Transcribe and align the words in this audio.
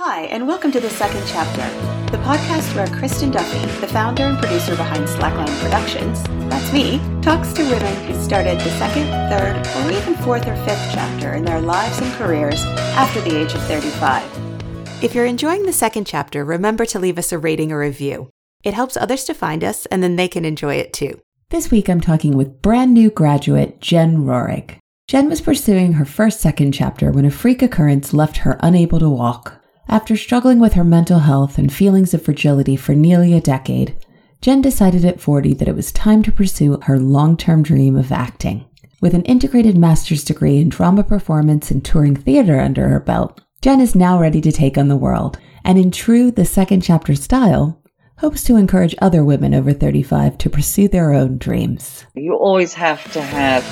Hi, 0.00 0.26
and 0.26 0.46
welcome 0.46 0.70
to 0.70 0.78
the 0.78 0.90
second 0.90 1.24
chapter, 1.26 1.68
the 2.12 2.22
podcast 2.22 2.72
where 2.76 2.86
Kristin 2.86 3.32
Duffy, 3.32 3.66
the 3.80 3.88
founder 3.88 4.22
and 4.22 4.38
producer 4.38 4.76
behind 4.76 5.08
Slackline 5.08 5.60
Productions, 5.60 6.22
that's 6.48 6.72
me, 6.72 7.00
talks 7.20 7.52
to 7.54 7.68
women 7.68 8.04
who 8.04 8.22
started 8.22 8.60
the 8.60 8.70
second, 8.78 9.08
third, 9.28 9.56
or 9.56 9.90
even 9.90 10.14
fourth 10.22 10.46
or 10.46 10.54
fifth 10.64 10.90
chapter 10.92 11.32
in 11.32 11.44
their 11.44 11.60
lives 11.60 11.98
and 11.98 12.12
careers 12.12 12.62
after 12.94 13.20
the 13.22 13.36
age 13.36 13.52
of 13.54 13.62
35. 13.64 15.02
If 15.02 15.16
you're 15.16 15.26
enjoying 15.26 15.64
the 15.64 15.72
second 15.72 16.06
chapter, 16.06 16.44
remember 16.44 16.86
to 16.86 17.00
leave 17.00 17.18
us 17.18 17.32
a 17.32 17.38
rating 17.38 17.72
or 17.72 17.80
review. 17.80 18.30
It 18.62 18.74
helps 18.74 18.96
others 18.96 19.24
to 19.24 19.34
find 19.34 19.64
us, 19.64 19.84
and 19.86 20.00
then 20.00 20.14
they 20.14 20.28
can 20.28 20.44
enjoy 20.44 20.76
it 20.76 20.92
too. 20.92 21.20
This 21.50 21.72
week 21.72 21.90
I'm 21.90 22.00
talking 22.00 22.36
with 22.36 22.62
brand 22.62 22.94
new 22.94 23.10
graduate 23.10 23.80
Jen 23.80 24.18
Roehrig. 24.18 24.76
Jen 25.08 25.28
was 25.28 25.40
pursuing 25.40 25.94
her 25.94 26.04
first 26.04 26.38
second 26.38 26.70
chapter 26.70 27.10
when 27.10 27.24
a 27.24 27.32
freak 27.32 27.62
occurrence 27.62 28.14
left 28.14 28.36
her 28.36 28.60
unable 28.62 29.00
to 29.00 29.10
walk. 29.10 29.57
After 29.90 30.18
struggling 30.18 30.58
with 30.58 30.74
her 30.74 30.84
mental 30.84 31.20
health 31.20 31.56
and 31.56 31.72
feelings 31.72 32.12
of 32.12 32.20
fragility 32.20 32.76
for 32.76 32.94
nearly 32.94 33.32
a 33.32 33.40
decade, 33.40 33.96
Jen 34.42 34.60
decided 34.60 35.02
at 35.06 35.18
40 35.18 35.54
that 35.54 35.68
it 35.68 35.74
was 35.74 35.92
time 35.92 36.22
to 36.24 36.32
pursue 36.32 36.78
her 36.82 36.98
long 36.98 37.38
term 37.38 37.62
dream 37.62 37.96
of 37.96 38.12
acting. 38.12 38.66
With 39.00 39.14
an 39.14 39.22
integrated 39.22 39.78
master's 39.78 40.24
degree 40.24 40.58
in 40.58 40.68
drama 40.68 41.04
performance 41.04 41.70
and 41.70 41.82
touring 41.82 42.16
theater 42.16 42.60
under 42.60 42.88
her 42.88 43.00
belt, 43.00 43.40
Jen 43.62 43.80
is 43.80 43.94
now 43.94 44.20
ready 44.20 44.42
to 44.42 44.52
take 44.52 44.76
on 44.76 44.88
the 44.88 44.96
world, 44.96 45.38
and 45.64 45.78
in 45.78 45.90
true 45.90 46.30
The 46.30 46.44
Second 46.44 46.82
Chapter 46.82 47.14
style, 47.14 47.82
hopes 48.18 48.44
to 48.44 48.56
encourage 48.56 48.94
other 49.00 49.24
women 49.24 49.54
over 49.54 49.72
35 49.72 50.36
to 50.36 50.50
pursue 50.50 50.88
their 50.88 51.14
own 51.14 51.38
dreams. 51.38 52.04
You 52.14 52.34
always 52.34 52.74
have 52.74 53.10
to 53.14 53.22
have 53.22 53.64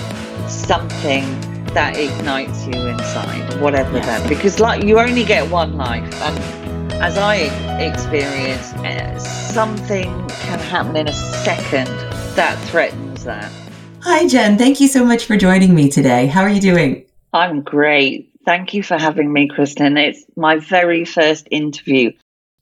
something 0.50 1.55
that 1.76 1.98
ignites 1.98 2.66
you 2.66 2.86
inside, 2.86 3.60
whatever 3.60 3.98
Yes. 3.98 4.06
that. 4.06 4.28
Because 4.30 4.58
like 4.58 4.82
you 4.84 4.98
only 4.98 5.24
get 5.24 5.50
one 5.50 5.76
life, 5.76 6.10
and 6.22 6.92
as 7.02 7.18
I 7.18 7.34
experience, 7.78 8.72
eh, 8.82 9.18
something 9.18 10.08
can 10.28 10.58
happen 10.58 10.96
in 10.96 11.06
a 11.06 11.12
second 11.12 11.88
that 12.34 12.56
threatens 12.70 13.24
that. 13.24 13.52
Hi, 14.00 14.26
Jen. 14.26 14.56
Thank 14.56 14.80
you 14.80 14.88
so 14.88 15.04
much 15.04 15.26
for 15.26 15.36
joining 15.36 15.74
me 15.74 15.90
today. 15.90 16.24
How 16.28 16.40
are 16.40 16.48
you 16.48 16.62
doing? 16.62 17.04
I'm 17.34 17.60
great. 17.60 18.30
Thank 18.46 18.72
you 18.72 18.82
for 18.82 18.96
having 18.96 19.30
me, 19.30 19.46
Kristin. 19.46 19.98
It's 19.98 20.24
my 20.34 20.56
very 20.56 21.04
first 21.04 21.46
interview 21.50 22.10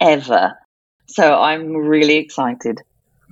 ever. 0.00 0.58
So 1.06 1.38
I'm 1.40 1.76
really 1.76 2.16
excited. 2.16 2.80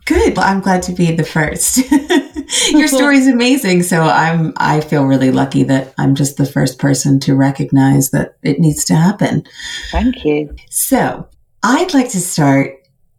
Good. 0.04 0.36
Well, 0.36 0.46
I'm 0.46 0.60
glad 0.60 0.82
to 0.84 0.92
be 0.92 1.12
the 1.12 1.24
first. 1.24 1.78
Your 2.70 2.88
story 2.88 3.18
is 3.18 3.28
amazing, 3.28 3.82
so 3.84 4.02
I'm 4.02 4.52
I 4.56 4.80
feel 4.80 5.04
really 5.06 5.30
lucky 5.30 5.62
that 5.64 5.94
I'm 5.96 6.14
just 6.14 6.36
the 6.36 6.44
first 6.46 6.78
person 6.78 7.20
to 7.20 7.34
recognize 7.36 8.10
that 8.10 8.36
it 8.42 8.58
needs 8.58 8.84
to 8.86 8.94
happen. 8.96 9.44
Thank 9.90 10.24
you. 10.24 10.54
So, 10.70 11.28
I'd 11.62 11.94
like 11.94 12.10
to 12.10 12.20
start 12.20 12.74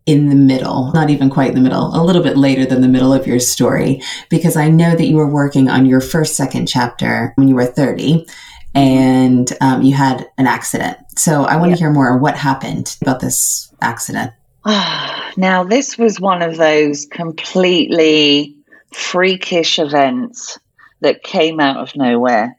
in 0.06 0.28
the 0.28 0.36
middle, 0.36 0.92
not 0.92 1.10
even 1.10 1.30
quite 1.30 1.50
in 1.50 1.56
the 1.56 1.62
middle, 1.62 1.96
a 1.96 2.04
little 2.04 2.22
bit 2.22 2.36
later 2.38 2.66
than 2.66 2.82
the 2.82 2.90
middle 2.90 3.14
of 3.14 3.26
your 3.26 3.40
story, 3.40 4.02
because 4.30 4.58
I 4.58 4.68
know 4.68 4.94
that 4.96 5.06
you 5.08 5.16
were 5.16 5.30
working 5.30 5.70
on 5.70 5.86
your 5.86 6.02
first 6.02 6.36
second 6.36 6.68
chapter 6.68 7.32
when 7.36 7.48
you 7.48 7.56
were 7.56 7.66
30 7.66 8.26
and 8.76 9.50
um, 9.62 9.82
you 9.84 9.94
had 9.94 10.28
an 10.38 10.48
accident. 10.48 10.98
So, 11.18 11.46
I 11.46 11.56
want 11.56 11.70
Yeah. 11.70 11.76
to 11.76 11.80
hear 11.84 11.92
more 11.92 12.18
what 12.18 12.36
happened 12.36 12.98
about 13.02 13.22
this 13.22 13.72
accident. 13.82 14.34
now, 15.36 15.66
this 15.66 15.98
was 15.98 16.22
one 16.22 16.42
of 16.42 16.56
those 16.56 17.06
completely 17.06 18.56
freakish 18.94 19.78
events 19.78 20.58
that 21.02 21.22
came 21.22 21.60
out 21.60 21.78
of 21.78 21.98
nowhere. 21.98 22.58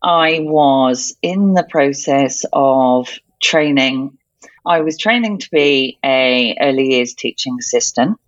I 0.00 0.38
was 0.42 1.16
in 1.22 1.54
the 1.54 1.66
process 1.68 2.44
of 2.52 3.08
training. 3.42 4.16
I 4.64 4.82
was 4.82 4.96
training 4.96 5.38
to 5.38 5.50
be 5.50 5.98
a 6.04 6.56
early 6.60 6.92
years 6.92 7.14
teaching 7.14 7.56
assistant 7.58 8.20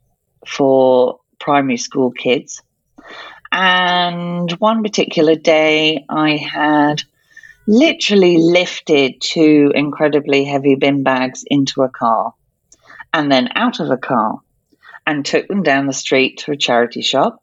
for 0.45 1.21
primary 1.39 1.77
school 1.77 2.11
kids. 2.11 2.61
And 3.53 4.51
one 4.53 4.83
particular 4.83 5.37
day, 5.37 6.05
I 6.09 6.39
had 6.39 7.03
literally 7.69 8.39
lifted 8.39 9.21
two 9.21 9.71
incredibly 9.77 10.45
heavy 10.45 10.75
bin 10.75 11.05
bags 11.05 11.45
into 11.47 11.83
a 11.83 11.89
car 11.89 12.35
and 13.13 13.31
then 13.31 13.51
out 13.55 13.81
of 13.81 13.91
a 13.91 13.97
car 13.97 14.41
and 15.07 15.25
took 15.25 15.49
them 15.49 15.63
down 15.63 15.87
the 15.87 15.93
street 15.93 16.39
to 16.39 16.53
a 16.53 16.57
charity 16.57 17.03
shop. 17.03 17.43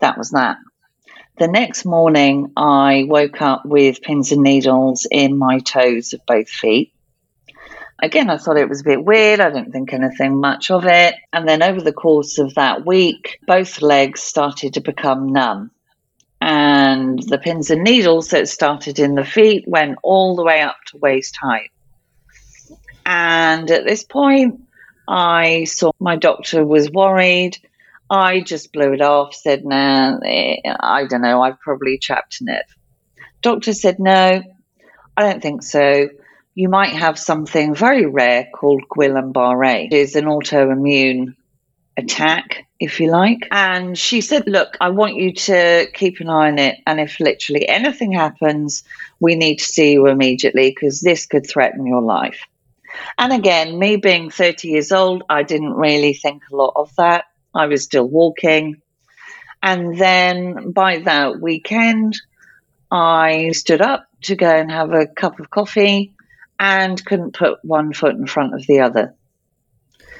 That 0.00 0.18
was 0.18 0.30
that. 0.30 0.58
The 1.38 1.48
next 1.48 1.84
morning, 1.84 2.52
I 2.56 3.04
woke 3.06 3.42
up 3.42 3.66
with 3.66 4.00
pins 4.00 4.32
and 4.32 4.42
needles 4.42 5.06
in 5.10 5.36
my 5.36 5.58
toes 5.58 6.14
of 6.14 6.24
both 6.26 6.48
feet. 6.48 6.92
Again, 7.98 8.28
I 8.28 8.36
thought 8.36 8.58
it 8.58 8.68
was 8.68 8.80
a 8.80 8.84
bit 8.84 9.04
weird. 9.04 9.40
I 9.40 9.50
didn't 9.50 9.72
think 9.72 9.92
anything 9.92 10.38
much 10.40 10.70
of 10.70 10.84
it. 10.86 11.14
And 11.32 11.48
then 11.48 11.62
over 11.62 11.80
the 11.80 11.92
course 11.92 12.38
of 12.38 12.54
that 12.54 12.86
week, 12.86 13.38
both 13.46 13.80
legs 13.80 14.22
started 14.22 14.74
to 14.74 14.80
become 14.80 15.32
numb. 15.32 15.70
And 16.40 17.18
the 17.18 17.38
pins 17.38 17.70
and 17.70 17.82
needles 17.82 18.28
that 18.28 18.48
started 18.48 18.98
in 18.98 19.14
the 19.14 19.24
feet 19.24 19.64
went 19.66 19.98
all 20.02 20.36
the 20.36 20.44
way 20.44 20.60
up 20.60 20.76
to 20.88 20.98
waist 20.98 21.36
height. 21.40 21.70
And 23.06 23.70
at 23.70 23.86
this 23.86 24.02
point, 24.02 24.62
I 25.08 25.64
saw 25.64 25.92
my 26.00 26.16
doctor 26.16 26.64
was 26.64 26.90
worried. 26.90 27.56
I 28.10 28.40
just 28.40 28.72
blew 28.72 28.92
it 28.92 29.00
off, 29.00 29.34
said, 29.34 29.64
nah, 29.64 30.18
eh, 30.24 30.56
I 30.64 31.06
don't 31.06 31.22
know, 31.22 31.40
I've 31.40 31.60
probably 31.60 31.98
trapped 31.98 32.40
a 32.40 32.44
nerve. 32.44 32.76
Doctor 33.42 33.72
said, 33.72 33.98
no, 34.00 34.42
I 35.16 35.22
don't 35.22 35.40
think 35.40 35.62
so. 35.62 36.08
You 36.54 36.68
might 36.68 36.94
have 36.94 37.18
something 37.18 37.74
very 37.74 38.06
rare 38.06 38.48
called 38.52 38.84
Guillain-Barré. 38.88 39.86
It 39.86 39.92
is 39.92 40.16
an 40.16 40.24
autoimmune 40.24 41.34
attack, 41.96 42.66
if 42.80 42.98
you 43.00 43.10
like. 43.10 43.46
And 43.50 43.96
she 43.96 44.20
said, 44.20 44.44
look, 44.46 44.76
I 44.80 44.90
want 44.90 45.16
you 45.16 45.32
to 45.32 45.86
keep 45.92 46.20
an 46.20 46.28
eye 46.28 46.48
on 46.48 46.58
it. 46.58 46.78
And 46.86 47.00
if 47.00 47.20
literally 47.20 47.68
anything 47.68 48.12
happens, 48.12 48.84
we 49.20 49.34
need 49.34 49.56
to 49.56 49.64
see 49.64 49.92
you 49.92 50.06
immediately 50.06 50.70
because 50.70 51.00
this 51.00 51.26
could 51.26 51.48
threaten 51.48 51.86
your 51.86 52.02
life. 52.02 52.40
And 53.18 53.32
again, 53.32 53.78
me 53.78 53.96
being 53.96 54.30
30 54.30 54.68
years 54.68 54.92
old, 54.92 55.22
I 55.28 55.42
didn't 55.42 55.74
really 55.74 56.14
think 56.14 56.42
a 56.50 56.56
lot 56.56 56.72
of 56.76 56.94
that. 56.96 57.24
I 57.54 57.66
was 57.66 57.84
still 57.84 58.06
walking. 58.06 58.82
And 59.62 59.98
then 59.98 60.72
by 60.72 60.98
that 60.98 61.40
weekend, 61.40 62.16
I 62.90 63.50
stood 63.52 63.80
up 63.80 64.06
to 64.22 64.36
go 64.36 64.48
and 64.48 64.70
have 64.70 64.92
a 64.92 65.06
cup 65.06 65.40
of 65.40 65.50
coffee 65.50 66.12
and 66.58 67.04
couldn't 67.04 67.34
put 67.34 67.64
one 67.64 67.92
foot 67.92 68.14
in 68.14 68.26
front 68.26 68.54
of 68.54 68.66
the 68.66 68.80
other. 68.80 69.14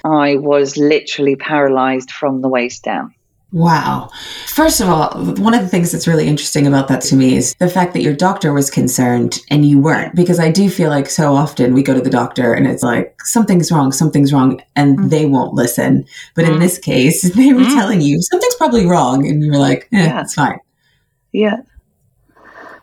I 0.05 0.37
was 0.37 0.77
literally 0.77 1.37
paralyzed 1.37 2.11
from 2.11 2.41
the 2.41 2.49
waist 2.49 2.85
down. 2.85 3.15
Wow. 3.53 4.11
First 4.49 4.81
of 4.81 4.89
all, 4.89 5.11
one 5.37 5.55
of 5.55 5.63
the 5.63 5.69
things 5.69 5.93
that's 5.93 6.09
really 6.09 6.27
interesting 6.27 6.67
about 6.67 6.89
that 6.89 7.01
to 7.03 7.17
me 7.17 7.37
is 7.37 7.55
the 7.55 7.69
fact 7.71 7.93
that 7.95 8.03
your 8.03 8.13
doctor 8.15 8.53
was 8.53 8.71
concerned 8.71 9.39
and 9.51 9.65
you 9.65 9.79
weren't, 9.79 10.15
because 10.17 10.41
I 10.41 10.51
do 10.51 10.69
feel 10.69 10.91
like 10.91 11.09
so 11.09 11.35
often 11.35 11.73
we 11.73 11.83
go 11.83 11.95
to 11.95 12.01
the 12.01 12.11
doctor 12.11 12.53
and 12.53 12.67
it's 12.67 12.83
like, 12.83 13.15
something's 13.23 13.71
wrong, 13.71 13.93
something's 13.93 14.33
wrong, 14.33 14.61
and 14.75 14.99
Mm. 14.99 15.11
they 15.11 15.27
won't 15.27 15.55
listen. 15.55 16.05
But 16.35 16.45
in 16.45 16.55
Mm. 16.55 16.61
this 16.61 16.77
case, 16.79 17.23
they 17.37 17.53
were 17.53 17.61
Mm. 17.63 17.75
telling 17.75 18.01
you 18.01 18.21
something's 18.21 18.57
probably 18.57 18.85
wrong, 18.85 19.27
and 19.27 19.43
you 19.43 19.53
were 19.53 19.59
like, 19.59 19.89
eh, 19.93 20.05
Yeah. 20.05 20.21
it's 20.23 20.35
fine. 20.35 20.59
Yeah. 21.33 21.57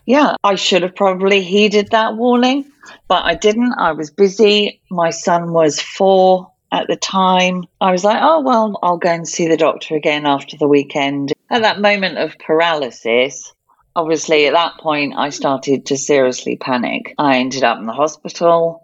Yeah, 0.05 0.35
I 0.43 0.55
should 0.55 0.81
have 0.81 0.95
probably 0.95 1.41
heeded 1.41 1.91
that 1.91 2.15
warning, 2.15 2.65
but 3.07 3.23
I 3.25 3.35
didn't. 3.35 3.73
I 3.77 3.91
was 3.91 4.09
busy. 4.09 4.81
My 4.89 5.09
son 5.11 5.51
was 5.53 5.79
four 5.81 6.49
at 6.73 6.87
the 6.87 6.95
time. 6.97 7.63
I 7.79 7.91
was 7.91 8.03
like, 8.03 8.19
oh, 8.21 8.41
well, 8.41 8.79
I'll 8.81 8.97
go 8.97 9.09
and 9.09 9.27
see 9.27 9.47
the 9.47 9.55
doctor 9.55 9.95
again 9.95 10.25
after 10.25 10.57
the 10.57 10.67
weekend. 10.67 11.31
At 11.49 11.61
that 11.61 11.79
moment 11.79 12.17
of 12.17 12.37
paralysis, 12.39 13.53
obviously, 13.95 14.47
at 14.47 14.53
that 14.53 14.79
point, 14.79 15.13
I 15.15 15.29
started 15.29 15.85
to 15.85 15.97
seriously 15.97 16.57
panic. 16.57 17.13
I 17.17 17.37
ended 17.37 17.63
up 17.63 17.77
in 17.77 17.85
the 17.85 17.93
hospital. 17.93 18.83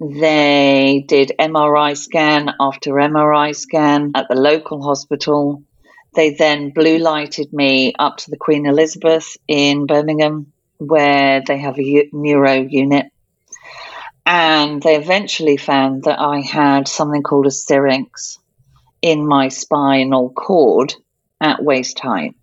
They 0.00 1.04
did 1.08 1.32
MRI 1.38 1.96
scan 1.96 2.50
after 2.60 2.92
MRI 2.92 3.54
scan 3.54 4.12
at 4.14 4.28
the 4.28 4.36
local 4.36 4.80
hospital. 4.80 5.64
They 6.14 6.34
then 6.34 6.70
blue 6.70 6.98
lighted 6.98 7.52
me 7.52 7.94
up 7.98 8.18
to 8.18 8.30
the 8.30 8.36
Queen 8.36 8.66
Elizabeth 8.66 9.36
in 9.48 9.86
Birmingham, 9.86 10.52
where 10.78 11.42
they 11.44 11.58
have 11.58 11.78
a 11.80 12.08
neuro 12.12 12.54
unit. 12.54 13.06
And 14.26 14.82
they 14.82 14.96
eventually 14.96 15.56
found 15.56 16.04
that 16.04 16.18
I 16.18 16.40
had 16.40 16.88
something 16.88 17.22
called 17.22 17.46
a 17.46 17.50
syrinx 17.50 18.38
in 19.02 19.26
my 19.26 19.48
spinal 19.48 20.30
cord 20.30 20.94
at 21.40 21.62
waist 21.62 21.98
height. 21.98 22.34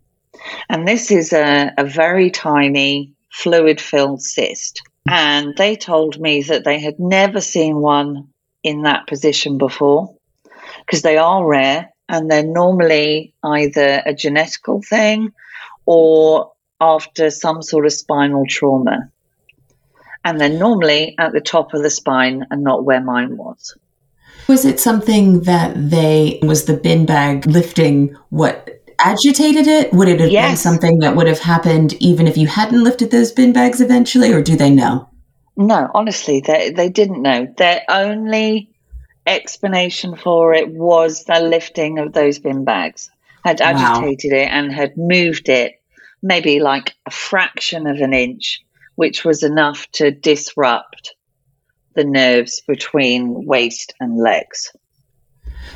And 0.70 0.88
this 0.88 1.12
is 1.12 1.34
a, 1.34 1.72
a 1.78 1.86
very 1.86 2.30
tiny 2.30 3.14
fluid 3.32 3.82
filled 3.82 4.22
cyst. 4.22 4.82
And 5.08 5.56
they 5.58 5.76
told 5.76 6.20
me 6.20 6.44
that 6.44 6.64
they 6.64 6.80
had 6.80 7.00
never 7.00 7.42
seen 7.42 7.78
one 7.78 8.28
in 8.64 8.84
that 8.84 9.08
position 9.08 9.58
before 9.58 10.16
because 10.86 11.02
they 11.02 11.18
are 11.18 11.46
rare 11.46 11.92
and 12.08 12.30
they're 12.30 12.46
normally 12.46 13.34
either 13.44 14.04
a 14.06 14.14
genetical 14.14 14.86
thing 14.86 15.32
or 15.86 16.52
after 16.80 17.30
some 17.30 17.62
sort 17.62 17.86
of 17.86 17.94
spinal 17.94 18.46
trauma. 18.48 19.10
And 20.24 20.40
then 20.40 20.60
normally 20.60 21.16
at 21.18 21.32
the 21.32 21.42
top 21.42 21.74
of 21.74 21.84
the 21.84 21.90
spine 21.90 22.46
and 22.52 22.64
not 22.64 22.84
where 22.84 23.02
mine 23.02 23.38
was. 23.38 23.76
Was 24.48 24.66
it 24.66 24.80
something 24.80 25.42
that 25.42 25.74
they 25.90 26.40
was 26.44 26.66
the 26.66 26.76
bin 26.76 27.06
bag 27.06 27.46
lifting 27.46 28.16
what 28.30 28.82
agitated 29.00 29.68
it? 29.68 29.94
Would 29.94 30.08
it 30.08 30.20
have 30.20 30.32
yes. 30.32 30.50
been 30.50 30.58
something 30.58 31.00
that 31.00 31.16
would 31.16 31.28
have 31.28 31.40
happened 31.40 31.94
even 31.94 32.28
if 32.28 32.38
you 32.38 32.48
hadn't 32.48 32.84
lifted 32.84 33.12
those 33.12 33.32
bin 33.32 33.54
bags 33.54 33.82
eventually, 33.82 34.32
or 34.32 34.42
do 34.42 34.56
they 34.56 34.70
know? 34.70 35.10
No, 35.58 35.90
honestly, 35.94 36.42
they 36.42 36.72
they 36.72 36.90
didn't 36.90 37.22
know. 37.22 37.48
Their 37.58 37.84
only 37.90 38.70
explanation 39.28 40.16
for 40.16 40.54
it 40.54 40.70
was 40.70 41.26
the 41.26 41.40
lifting 41.40 42.00
of 42.00 42.14
those 42.14 42.40
bin 42.40 42.64
bags 42.64 43.12
had 43.44 43.62
agitated 43.62 44.32
wow. 44.32 44.40
it 44.40 44.48
and 44.48 44.72
had 44.72 44.98
moved 44.98 45.50
it 45.50 45.82
maybe 46.22 46.60
like 46.60 46.94
a 47.06 47.12
fraction 47.12 47.88
of 47.88 47.98
an 47.98 48.14
inch, 48.14 48.64
which 49.02 49.26
was 49.26 49.42
enough 49.42 49.90
to 49.94 50.12
disrupt 50.12 51.16
the 51.96 52.04
nerves 52.04 52.62
between 52.68 53.48
waist 53.48 53.96
and 54.00 54.16
legs. 54.16 54.72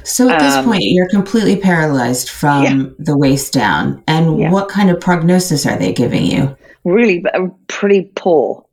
So 0.04 0.30
at 0.30 0.40
this 0.40 0.54
um, 0.54 0.66
point, 0.66 0.84
you're 0.84 1.10
completely 1.10 1.56
paralyzed 1.56 2.30
from 2.30 2.64
yeah. 2.64 2.84
the 3.00 3.18
waist 3.18 3.52
down. 3.52 4.04
And 4.08 4.38
yeah. 4.40 4.52
what 4.52 4.70
kind 4.70 4.92
of 4.92 5.00
prognosis 5.00 5.66
are 5.66 5.76
they 5.76 5.92
giving 5.92 6.24
you? 6.24 6.56
Really, 6.84 7.26
uh, 7.26 7.48
pretty 7.68 8.12
poor. 8.16 8.64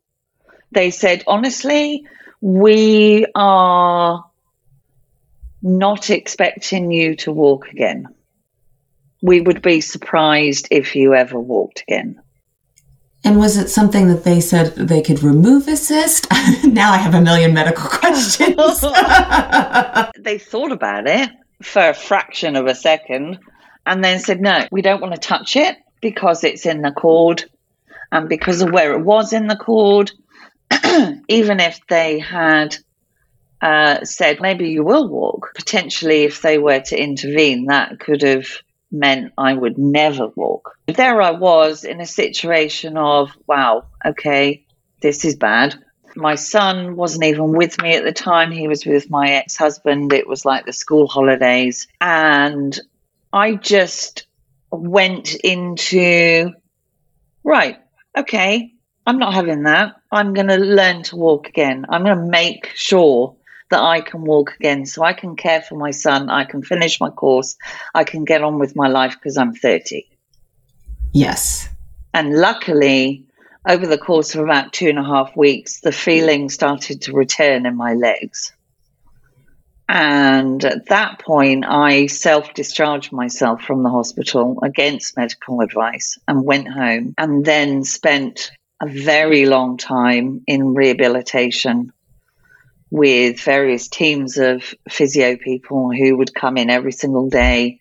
They 0.73 0.91
said, 0.91 1.25
honestly, 1.27 2.07
we 2.43 3.25
are 3.35 4.23
not 5.63 6.11
expecting 6.11 6.93
you 6.93 7.17
to 7.17 7.33
walk 7.33 7.69
again. 7.69 8.07
We 9.23 9.41
would 9.41 9.63
be 9.63 9.81
surprised 9.81 10.69
if 10.71 10.95
you 10.95 11.15
ever 11.15 11.41
walked 11.41 11.85
again. 11.89 12.21
And 13.25 13.39
was 13.39 13.57
it 13.57 13.69
something 13.69 14.09
that 14.09 14.25
they 14.25 14.41
said 14.41 14.75
they 14.75 15.01
could 15.01 15.23
remove 15.23 15.69
a 15.69 15.77
cyst? 15.77 16.27
now 16.65 16.93
I 16.93 16.97
have 16.97 17.15
a 17.15 17.21
million 17.21 17.55
medical 17.55 17.89
questions. 17.89 18.57
they 20.19 20.39
thought 20.39 20.73
about 20.73 21.07
it 21.07 21.31
for 21.63 21.91
a 21.91 21.95
fraction 21.95 22.57
of 22.57 22.67
a 22.67 22.75
second 22.75 23.39
and 23.87 24.03
then 24.03 24.19
said, 24.19 24.41
no, 24.41 24.67
we 24.73 24.83
don't 24.83 25.01
want 25.01 25.15
to 25.15 25.21
touch 25.21 25.55
it 25.55 25.77
because 26.01 26.43
it's 26.43 26.67
in 26.67 26.83
the 26.83 26.91
cord 26.91 27.45
and 28.11 28.29
because 28.29 28.61
of 28.61 28.73
where 28.73 28.93
it 28.93 29.05
was 29.05 29.33
in 29.33 29.47
the 29.47 29.57
cord. 29.57 30.11
Even 31.29 31.61
if 31.61 31.81
they 31.89 32.19
had 32.19 32.77
uh, 33.61 34.05
said, 34.05 34.41
maybe 34.41 34.69
you 34.69 34.83
will 34.83 35.09
walk, 35.09 35.53
potentially 35.55 36.25
if 36.25 36.43
they 36.43 36.59
were 36.59 36.81
to 36.81 37.01
intervene, 37.01 37.67
that 37.67 38.01
could 38.01 38.23
have 38.23 38.47
meant 38.93 39.33
I 39.39 39.55
would 39.55 39.79
never 39.79 40.29
walk. 40.29 40.77
There 40.87 41.21
I 41.23 41.31
was 41.33 41.85
in 41.85 42.01
a 42.01 42.07
situation 42.07 42.97
of, 42.97 43.31
wow, 43.47 43.87
okay, 44.05 44.67
this 45.01 45.25
is 45.25 45.37
bad. 45.37 45.75
My 46.15 46.35
son 46.35 46.97
wasn't 46.97 47.25
even 47.25 47.53
with 47.53 47.81
me 47.81 47.95
at 47.95 48.05
the 48.05 48.13
time. 48.13 48.51
He 48.51 48.69
was 48.69 48.85
with 48.85 49.11
my 49.11 49.31
ex 49.31 49.57
husband. 49.57 50.13
It 50.13 50.29
was 50.29 50.45
like 50.45 50.67
the 50.67 50.73
school 50.73 51.07
holidays. 51.07 51.89
And 52.01 52.79
I 53.33 53.55
just 53.55 54.27
went 54.71 55.35
into, 55.35 56.53
right, 57.43 57.79
okay, 58.17 58.73
I'm 59.07 59.19
not 59.19 59.35
having 59.35 59.63
that. 59.65 59.97
I'm 60.11 60.35
going 60.35 60.49
to 60.49 60.59
learn 60.59 61.03
to 61.05 61.17
walk 61.17 61.49
again. 61.49 61.87
I'm 61.89 62.05
going 62.05 62.19
to 62.19 62.31
make 62.31 62.71
sure 62.75 63.37
that 63.73 63.83
I 63.83 64.01
can 64.01 64.23
walk 64.23 64.55
again 64.55 64.87
so 64.87 65.03
I 65.03 65.13
can 65.13 65.35
care 65.37 65.61
for 65.61 65.75
my 65.75 65.91
son, 65.91 66.31
I 66.31 66.45
can 66.45 66.63
finish 66.63 67.01
my 67.01 67.11
course, 67.11 67.57
I 67.95 68.05
can 68.05 68.25
get 68.25 68.43
on 68.43 68.59
with 68.59 68.77
my 68.77 68.89
life 68.89 69.15
because 69.15 69.37
I'm 69.37 69.53
30. 69.53 70.07
Yes. 71.13 71.69
And 72.15 72.35
luckily, 72.35 73.27
over 73.69 73.87
the 73.87 73.99
course 73.99 74.35
of 74.35 74.43
about 74.43 74.73
two 74.73 74.89
and 74.89 74.99
a 74.99 75.05
half 75.05 75.37
weeks, 75.37 75.81
the 75.81 75.93
feeling 75.93 76.49
started 76.49 77.03
to 77.03 77.13
return 77.13 77.67
in 77.67 77.77
my 77.77 77.95
legs. 77.95 78.53
And 79.89 80.65
at 80.65 80.87
that 80.87 81.19
point, 81.19 81.65
I 81.67 82.07
self 82.07 82.55
discharged 82.55 83.13
myself 83.13 83.63
from 83.63 83.83
the 83.83 83.91
hospital 83.91 84.59
against 84.63 85.17
medical 85.17 85.61
advice 85.61 86.19
and 86.27 86.45
went 86.45 86.69
home 86.69 87.15
and 87.19 87.45
then 87.45 87.85
spent 87.85 88.53
a 88.81 88.89
very 88.89 89.47
long 89.47 89.77
time 89.77 90.43
in 90.47 90.75
rehabilitation 90.75 91.93
with 92.93 93.41
various 93.41 93.89
teams 93.89 94.37
of 94.37 94.75
physio 94.87 95.39
people 95.39 95.91
who 95.91 96.15
would 96.19 96.35
come 96.35 96.59
in 96.59 96.69
every 96.69 96.93
single 96.93 97.31
day, 97.31 97.81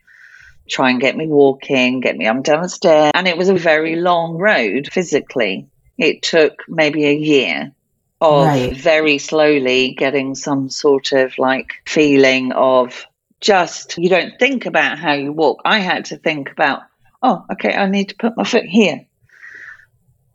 try 0.70 0.90
and 0.90 1.02
get 1.02 1.18
me 1.18 1.28
walking, 1.28 2.00
get 2.00 2.16
me 2.16 2.28
up 2.28 2.38
and 2.38 2.46
down 2.46 2.62
the 2.62 2.70
stairs. 2.70 3.12
And 3.14 3.28
it 3.28 3.38
was 3.38 3.50
a 3.50 3.54
very 3.54 3.98
long 3.98 4.38
road 4.38 4.88
physically. 4.90 5.68
It 5.98 6.24
took 6.24 6.64
maybe 6.70 7.06
a 7.08 7.14
year 7.14 7.74
of 8.22 8.46
right. 8.46 8.74
very 8.74 9.18
slowly 9.18 9.96
getting 9.98 10.34
some 10.34 10.70
sort 10.70 11.12
of 11.12 11.38
like 11.38 11.74
feeling 11.86 12.54
of 12.54 13.06
just, 13.42 13.98
you 13.98 14.08
don't 14.08 14.40
think 14.40 14.66
about 14.66 14.98
how 14.98 15.12
you 15.12 15.34
walk. 15.34 15.62
I 15.66 15.80
had 15.80 16.06
to 16.06 16.18
think 16.18 16.54
about, 16.54 16.84
oh, 17.22 17.44
okay, 17.52 17.76
I 17.76 17.90
need 17.90 18.10
to 18.10 18.16
put 18.16 18.38
my 18.38 18.46
foot 18.46 18.64
here. 18.64 19.06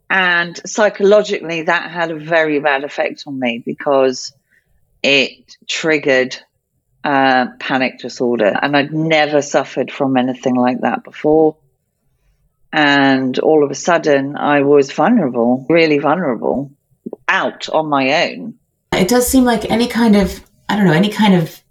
And 0.07 0.55
psychologically, 0.69 1.63
that 1.63 1.89
had 1.89 2.11
a 2.11 2.19
very 2.19 2.59
bad 2.59 2.83
effect 2.83 3.23
on 3.25 3.39
me 3.39 3.63
because 3.65 4.33
it 5.03 5.55
triggered 5.67 6.37
uh, 7.03 7.47
panic 7.59 7.99
disorder. 7.99 8.53
And 8.61 8.75
I'd 8.75 8.93
never 8.93 9.41
suffered 9.41 9.91
from 9.91 10.17
anything 10.17 10.55
like 10.55 10.81
that 10.81 11.03
before. 11.03 11.57
And 12.73 13.37
all 13.39 13.63
of 13.63 13.71
a 13.71 13.75
sudden, 13.75 14.35
I 14.35 14.61
was 14.61 14.91
vulnerable, 14.91 15.65
really 15.69 15.99
vulnerable, 15.99 16.71
out 17.27 17.69
on 17.69 17.87
my 17.87 18.29
own. 18.29 18.55
It 18.91 19.07
does 19.07 19.27
seem 19.27 19.45
like 19.45 19.69
any 19.71 19.87
kind 19.87 20.15
of, 20.15 20.43
I 20.67 20.75
don't 20.75 20.85
know, 20.85 20.93
any 20.93 21.09
kind 21.09 21.35
of 21.35 21.61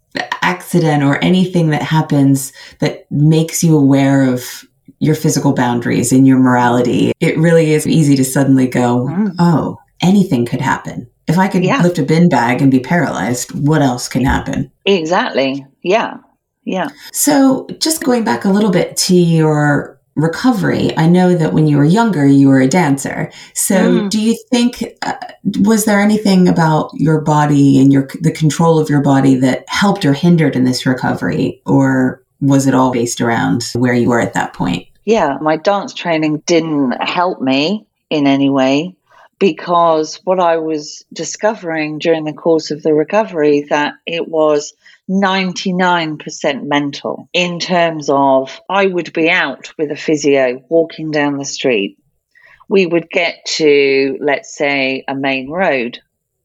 accident 0.43 1.02
or 1.02 1.23
anything 1.23 1.70
that 1.70 1.82
happens 1.82 2.52
that 2.78 3.11
makes 3.11 3.62
you 3.62 3.76
aware 3.76 4.23
of 4.32 4.64
your 4.99 5.14
physical 5.14 5.52
boundaries 5.52 6.12
and 6.12 6.26
your 6.26 6.38
morality, 6.38 7.12
it 7.20 7.37
really 7.37 7.73
is 7.73 7.87
easy 7.87 8.17
to 8.17 8.25
suddenly 8.25 8.67
go, 8.67 9.06
mm. 9.06 9.34
oh, 9.38 9.78
anything 10.00 10.46
could 10.46 10.61
happen. 10.61 11.11
If 11.28 11.38
I 11.38 11.49
could 11.49 11.64
yeah. 11.64 11.82
lift 11.82 11.99
a 11.99 12.02
bin 12.02 12.28
bag 12.28 12.62
and 12.62 12.70
be 12.70 12.81
paralyzed, 12.81 13.52
what 13.67 13.82
else 13.82 14.08
can 14.08 14.25
happen? 14.25 14.70
Exactly. 14.84 15.67
Yeah. 15.82 16.19
Yeah. 16.64 16.88
So, 17.12 17.67
just 17.81 18.05
going 18.05 18.25
back 18.25 18.44
a 18.44 18.50
little 18.50 18.70
bit 18.70 18.96
to 18.99 19.14
your 19.14 20.00
recovery, 20.17 20.96
I 20.96 21.06
know 21.06 21.34
that 21.34 21.52
when 21.52 21.67
you 21.69 21.76
were 21.76 21.84
younger, 21.84 22.26
you 22.26 22.49
were 22.49 22.61
a 22.61 22.69
dancer. 22.69 23.31
So, 23.55 23.76
mm. 23.76 24.11
do 24.11 24.20
you 24.20 24.37
think 24.50 24.82
uh, 25.02 25.14
was 25.61 25.84
there 25.84 26.00
anything 26.00 26.49
about 26.49 26.90
your 26.94 27.20
body 27.20 27.81
and 27.81 27.93
your 27.93 28.08
the 28.20 28.32
control 28.32 28.78
of 28.78 28.90
your 28.90 29.00
body 29.00 29.37
that 29.37 29.64
helped 29.69 30.04
or 30.04 30.12
hindered 30.12 30.56
in 30.56 30.64
this 30.64 30.87
recovery, 30.87 31.62
or 31.66 32.23
was 32.40 32.66
it 32.66 32.75
all 32.75 32.90
based 32.92 33.21
around 33.21 33.71
where 33.75 33.95
you 33.95 34.09
were 34.09 34.21
at 34.21 34.35
that 34.35 34.52
point? 34.52 34.87
Yeah, 35.04 35.38
my 35.40 35.56
dance 35.56 35.95
training 35.95 36.42
didn't 36.47 37.00
help 37.00 37.40
me 37.40 37.87
in 38.11 38.26
any 38.26 38.50
way 38.50 38.96
because 39.38 40.16
what 40.25 40.40
I 40.40 40.57
was 40.57 41.05
discovering 41.12 41.99
during 41.99 42.25
the 42.25 42.33
course 42.33 42.71
of 42.71 42.83
the 42.83 42.95
recovery 42.95 43.66
that 43.69 43.95
it 44.07 44.28
was 44.28 44.73
99% 45.09 46.64
mental 46.64 47.28
in 47.33 47.61
terms 47.61 48.09
of 48.11 48.61
I 48.69 48.87
would 48.87 49.12
be 49.12 49.31
out 49.31 49.73
with 49.78 49.90
a 49.90 49.97
physio 49.97 50.64
walking 50.69 51.11
down 51.11 51.38
the 51.38 51.45
street. 51.45 51.99
We 52.69 52.87
would 52.87 53.09
get 53.11 53.45
to, 53.47 54.19
let's 54.21 54.57
say, 54.57 55.05
a 55.07 55.14
main 55.14 55.50
road, 55.50 56.00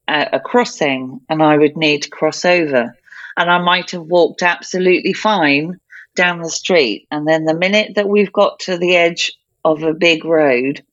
a, 0.06 0.28
a 0.34 0.40
crossing, 0.40 1.20
and 1.28 1.42
I 1.42 1.56
would 1.56 1.76
need 1.76 2.02
to 2.02 2.10
cross 2.10 2.44
over. 2.44 2.96
And 3.36 3.50
I 3.50 3.58
might 3.58 3.90
have 3.92 4.02
walked 4.02 4.42
absolutely 4.42 5.14
fine 5.14 5.80
down 6.14 6.42
the 6.42 6.50
street. 6.50 7.08
And 7.10 7.26
then 7.26 7.44
the 7.44 7.54
minute 7.54 7.94
that 7.96 8.08
we've 8.08 8.32
got 8.32 8.60
to 8.60 8.76
the 8.76 8.94
edge 8.94 9.32
of 9.64 9.82
a 9.82 9.94
big 9.94 10.24
road, 10.24 10.84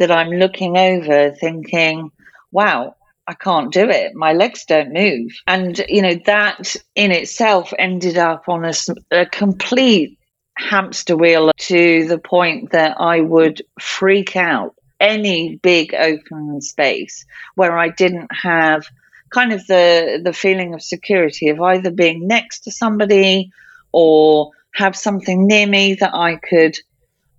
that 0.00 0.10
I'm 0.10 0.30
looking 0.30 0.76
over 0.78 1.30
thinking, 1.30 2.10
wow, 2.50 2.96
I 3.26 3.34
can't 3.34 3.72
do 3.72 3.88
it. 3.88 4.14
My 4.14 4.32
legs 4.32 4.64
don't 4.64 4.92
move. 4.92 5.30
And, 5.46 5.78
you 5.88 6.02
know, 6.02 6.18
that 6.24 6.74
in 6.94 7.12
itself 7.12 7.72
ended 7.78 8.16
up 8.16 8.48
on 8.48 8.64
a, 8.64 8.72
a 9.12 9.26
complete 9.26 10.18
hamster 10.56 11.16
wheel 11.16 11.52
to 11.56 12.08
the 12.08 12.18
point 12.18 12.72
that 12.72 12.96
I 12.98 13.20
would 13.20 13.62
freak 13.78 14.36
out 14.36 14.74
any 14.98 15.56
big 15.56 15.94
open 15.94 16.60
space 16.62 17.24
where 17.54 17.78
I 17.78 17.90
didn't 17.90 18.30
have 18.32 18.86
kind 19.30 19.52
of 19.52 19.66
the 19.66 20.20
the 20.22 20.32
feeling 20.32 20.74
of 20.74 20.82
security 20.82 21.48
of 21.48 21.60
either 21.60 21.90
being 21.90 22.26
next 22.26 22.60
to 22.60 22.70
somebody 22.70 23.52
or 23.92 24.50
have 24.74 24.96
something 24.96 25.46
near 25.46 25.66
me 25.66 25.94
that 25.94 26.14
I 26.14 26.36
could 26.36 26.78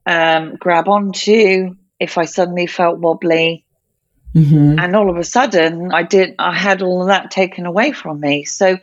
um, 0.06 0.56
grab 0.56 0.88
onto 0.88 1.76
if 2.02 2.18
I 2.18 2.26
suddenly 2.26 2.68
felt 2.68 3.00
wobbly. 3.00 3.64
Mm-hmm. 4.36 4.80
And 4.80 4.96
all 4.96 5.10
of 5.10 5.18
a 5.18 5.24
sudden, 5.24 5.94
I 5.94 6.04
did. 6.04 6.36
I 6.40 6.58
had 6.58 6.82
all 6.82 7.02
of 7.02 7.08
that 7.08 7.32
taken 7.32 7.66
away 7.66 7.92
from 7.92 8.20
me. 8.20 8.46
So 8.46 8.78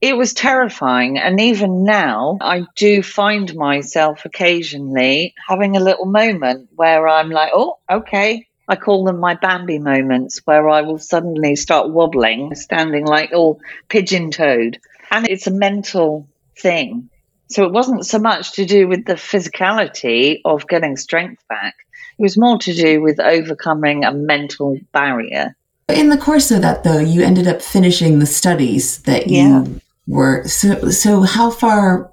it 0.00 0.16
was 0.16 0.32
terrifying. 0.32 1.18
And 1.18 1.40
even 1.40 1.84
now, 1.84 2.38
I 2.40 2.64
do 2.74 3.02
find 3.02 3.54
myself 3.54 4.24
occasionally 4.24 5.34
having 5.46 5.76
a 5.76 5.80
little 5.80 6.06
moment 6.06 6.70
where 6.74 7.06
I'm 7.06 7.30
like, 7.30 7.50
"Oh, 7.54 7.78
okay, 7.90 8.46
I 8.66 8.76
call 8.76 9.04
them 9.04 9.20
my 9.20 9.34
Bambi 9.34 9.78
moments 9.78 10.40
where 10.44 10.68
I 10.68 10.80
will 10.82 10.98
suddenly 10.98 11.54
start 11.56 11.90
wobbling, 11.90 12.54
standing 12.54 13.04
like 13.04 13.30
all 13.32 13.60
pigeon 13.88 14.30
toed. 14.30 14.80
And 15.10 15.28
it's 15.28 15.46
a 15.46 15.50
mental 15.50 16.28
thing. 16.56 17.10
So 17.48 17.64
it 17.64 17.72
wasn't 17.72 18.06
so 18.06 18.18
much 18.18 18.52
to 18.52 18.64
do 18.64 18.88
with 18.88 19.04
the 19.04 19.14
physicality 19.14 20.40
of 20.44 20.66
getting 20.66 20.96
strength 20.96 21.46
back, 21.48 21.74
it 22.18 22.22
was 22.22 22.36
more 22.36 22.58
to 22.58 22.74
do 22.74 23.00
with 23.00 23.20
overcoming 23.20 24.04
a 24.04 24.12
mental 24.12 24.78
barrier. 24.92 25.56
In 25.88 26.08
the 26.08 26.16
course 26.16 26.50
of 26.50 26.62
that, 26.62 26.84
though, 26.84 26.98
you 26.98 27.22
ended 27.22 27.46
up 27.46 27.60
finishing 27.60 28.18
the 28.18 28.26
studies 28.26 29.02
that 29.02 29.28
you 29.28 29.36
yeah. 29.36 29.64
were. 30.06 30.46
So, 30.48 30.90
so 30.90 31.22
how 31.22 31.50
far 31.50 32.10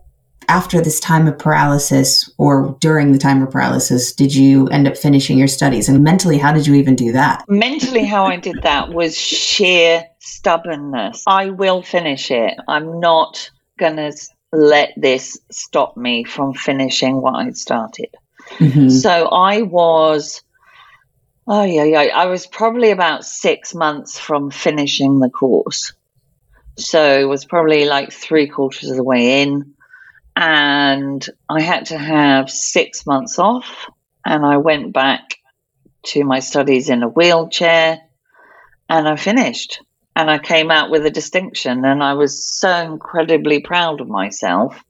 after 0.49 0.81
this 0.81 0.99
time 0.99 1.27
of 1.27 1.39
paralysis 1.39 2.29
or 2.37 2.75
during 2.81 3.13
the 3.13 3.17
time 3.17 3.41
of 3.41 3.49
paralysis 3.49 4.11
did 4.11 4.35
you 4.35 4.67
end 4.67 4.87
up 4.87 4.97
finishing 4.97 5.37
your 5.37 5.47
studies? 5.47 5.87
And 5.87 6.03
mentally, 6.03 6.37
how 6.37 6.51
did 6.51 6.67
you 6.67 6.75
even 6.75 6.95
do 6.95 7.13
that? 7.13 7.45
Mentally, 7.47 8.03
how 8.03 8.25
I 8.25 8.35
did 8.35 8.61
that 8.63 8.89
was 8.89 9.17
sheer 9.17 10.03
stubbornness. 10.19 11.23
I 11.25 11.51
will 11.51 11.81
finish 11.81 12.31
it. 12.31 12.55
I'm 12.67 12.99
not 12.99 13.49
going 13.79 13.95
to 13.95 14.13
let 14.51 14.91
this 14.97 15.39
stop 15.49 15.95
me 15.95 16.25
from 16.25 16.53
finishing 16.53 17.21
what 17.21 17.35
I'd 17.35 17.57
started. 17.57 18.09
Mm-hmm. 18.57 18.89
So 18.89 19.27
I 19.27 19.61
was, 19.63 20.41
oh, 21.47 21.63
yeah, 21.63 21.83
yeah, 21.83 21.99
I 22.13 22.27
was 22.27 22.47
probably 22.47 22.91
about 22.91 23.25
six 23.25 23.73
months 23.73 24.19
from 24.19 24.51
finishing 24.51 25.19
the 25.19 25.29
course. 25.29 25.93
So 26.77 27.19
it 27.19 27.25
was 27.25 27.45
probably 27.45 27.85
like 27.85 28.11
three 28.11 28.47
quarters 28.47 28.89
of 28.89 28.95
the 28.95 29.03
way 29.03 29.41
in 29.41 29.73
and 30.35 31.25
I 31.49 31.61
had 31.61 31.87
to 31.87 31.97
have 31.97 32.49
six 32.49 33.05
months 33.05 33.37
off. 33.37 33.89
And 34.25 34.45
I 34.45 34.57
went 34.57 34.93
back 34.93 35.37
to 36.03 36.23
my 36.23 36.39
studies 36.39 36.89
in 36.89 37.03
a 37.03 37.09
wheelchair 37.09 37.99
and 38.89 39.07
I 39.07 39.15
finished. 39.15 39.81
And 40.15 40.29
I 40.29 40.39
came 40.39 40.71
out 40.71 40.91
with 40.91 41.05
a 41.05 41.11
distinction. 41.11 41.85
And 41.85 42.03
I 42.03 42.13
was 42.13 42.45
so 42.45 42.69
incredibly 42.69 43.61
proud 43.61 44.01
of 44.01 44.07
myself 44.07 44.81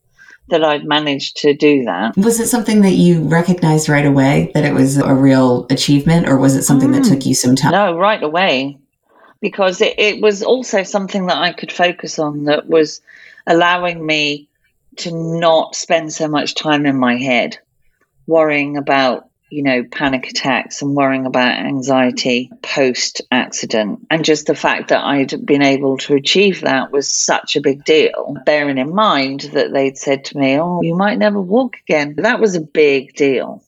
that 0.52 0.64
I'd 0.64 0.86
managed 0.86 1.38
to 1.38 1.54
do 1.54 1.84
that. 1.86 2.16
Was 2.16 2.40
it 2.40 2.48
something 2.48 2.82
that 2.82 2.94
you 2.94 3.24
recognized 3.24 3.90
right 3.90 4.06
away 4.06 4.52
that 4.54 4.64
it 4.64 4.74
was 4.74 4.98
a 4.98 5.14
real 5.14 5.66
achievement, 5.70 6.28
or 6.30 6.38
was 6.38 6.56
it 6.56 6.64
something 6.64 6.90
mm. 6.90 7.04
that 7.04 7.10
took 7.10 7.26
you 7.26 7.34
some 7.34 7.56
time? 7.56 7.72
No, 7.72 7.98
right 7.98 8.22
away. 8.22 8.78
Because 9.42 9.82
it, 9.82 9.98
it 9.98 10.22
was 10.22 10.44
also 10.44 10.84
something 10.84 11.26
that 11.26 11.38
I 11.38 11.52
could 11.52 11.72
focus 11.72 12.20
on 12.20 12.46
that 12.46 12.68
was 12.68 13.02
allowing 13.48 14.06
me 14.06 14.48
to 14.98 15.12
not 15.12 15.76
spend 15.76 16.14
so 16.14 16.28
much 16.28 16.54
time 16.54 16.86
in 16.86 16.98
my 16.98 17.18
head 17.18 17.58
worrying 18.28 18.78
about 18.78 19.31
you 19.52 19.62
know 19.62 19.84
panic 19.92 20.30
attacks 20.30 20.82
and 20.82 20.96
worrying 20.96 21.26
about 21.26 21.60
anxiety 21.60 22.50
post 22.64 23.22
accident 23.32 24.00
and 24.10 24.24
just 24.24 24.48
the 24.48 24.56
fact 24.56 24.88
that 24.88 25.04
I'd 25.04 25.46
been 25.46 25.62
able 25.62 25.98
to 26.00 26.16
achieve 26.16 26.62
that 26.62 26.92
was 26.92 27.14
such 27.14 27.56
a 27.56 27.62
big 27.62 27.84
deal 27.84 28.38
bearing 28.46 28.78
in 28.78 28.96
mind 28.96 29.42
that 29.54 29.74
they'd 29.74 29.98
said 29.98 30.24
to 30.26 30.38
me 30.38 30.58
oh 30.58 30.82
you 30.82 30.96
might 30.96 31.20
never 31.20 31.40
walk 31.40 31.76
again. 31.86 32.16
That 32.16 32.40
was 32.40 32.56
a 32.56 32.62
big 32.62 33.14
deal. 33.16 33.62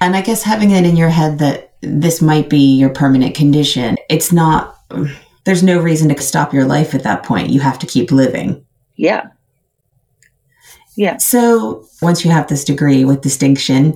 And 0.00 0.16
I 0.16 0.22
guess 0.22 0.42
having 0.42 0.70
it 0.70 0.86
in 0.86 0.96
your 0.96 1.10
head 1.10 1.38
that 1.38 1.74
this 1.82 2.22
might 2.22 2.48
be 2.48 2.76
your 2.76 2.90
permanent 2.90 3.34
condition 3.34 3.96
it's 4.08 4.32
not 4.32 4.78
there's 5.44 5.62
no 5.62 5.80
reason 5.80 6.08
to 6.08 6.20
stop 6.22 6.52
your 6.52 6.64
life 6.64 6.94
at 6.94 7.04
that 7.04 7.22
point. 7.22 7.50
You 7.50 7.60
have 7.60 7.78
to 7.78 7.86
keep 7.86 8.10
living. 8.10 8.64
Yeah. 8.96 9.28
Yeah. 10.96 11.18
So 11.18 11.86
once 12.00 12.24
you 12.24 12.30
have 12.30 12.48
this 12.48 12.64
degree 12.64 13.04
with 13.04 13.20
distinction 13.20 13.94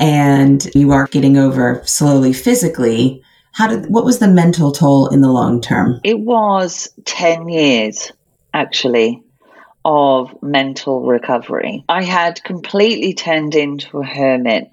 and 0.00 0.66
you 0.74 0.90
are 0.92 1.06
getting 1.06 1.36
over 1.36 1.82
slowly 1.84 2.32
physically, 2.32 3.22
how 3.52 3.68
did 3.68 3.90
what 3.90 4.04
was 4.04 4.18
the 4.18 4.28
mental 4.28 4.72
toll 4.72 5.08
in 5.08 5.20
the 5.20 5.30
long 5.30 5.60
term? 5.60 6.00
It 6.02 6.18
was 6.18 6.88
10 7.04 7.48
years 7.48 8.10
actually 8.54 9.22
of 9.84 10.42
mental 10.42 11.02
recovery. 11.02 11.84
I 11.88 12.02
had 12.02 12.42
completely 12.42 13.14
turned 13.14 13.54
into 13.54 13.98
a 13.98 14.04
hermit 14.04 14.68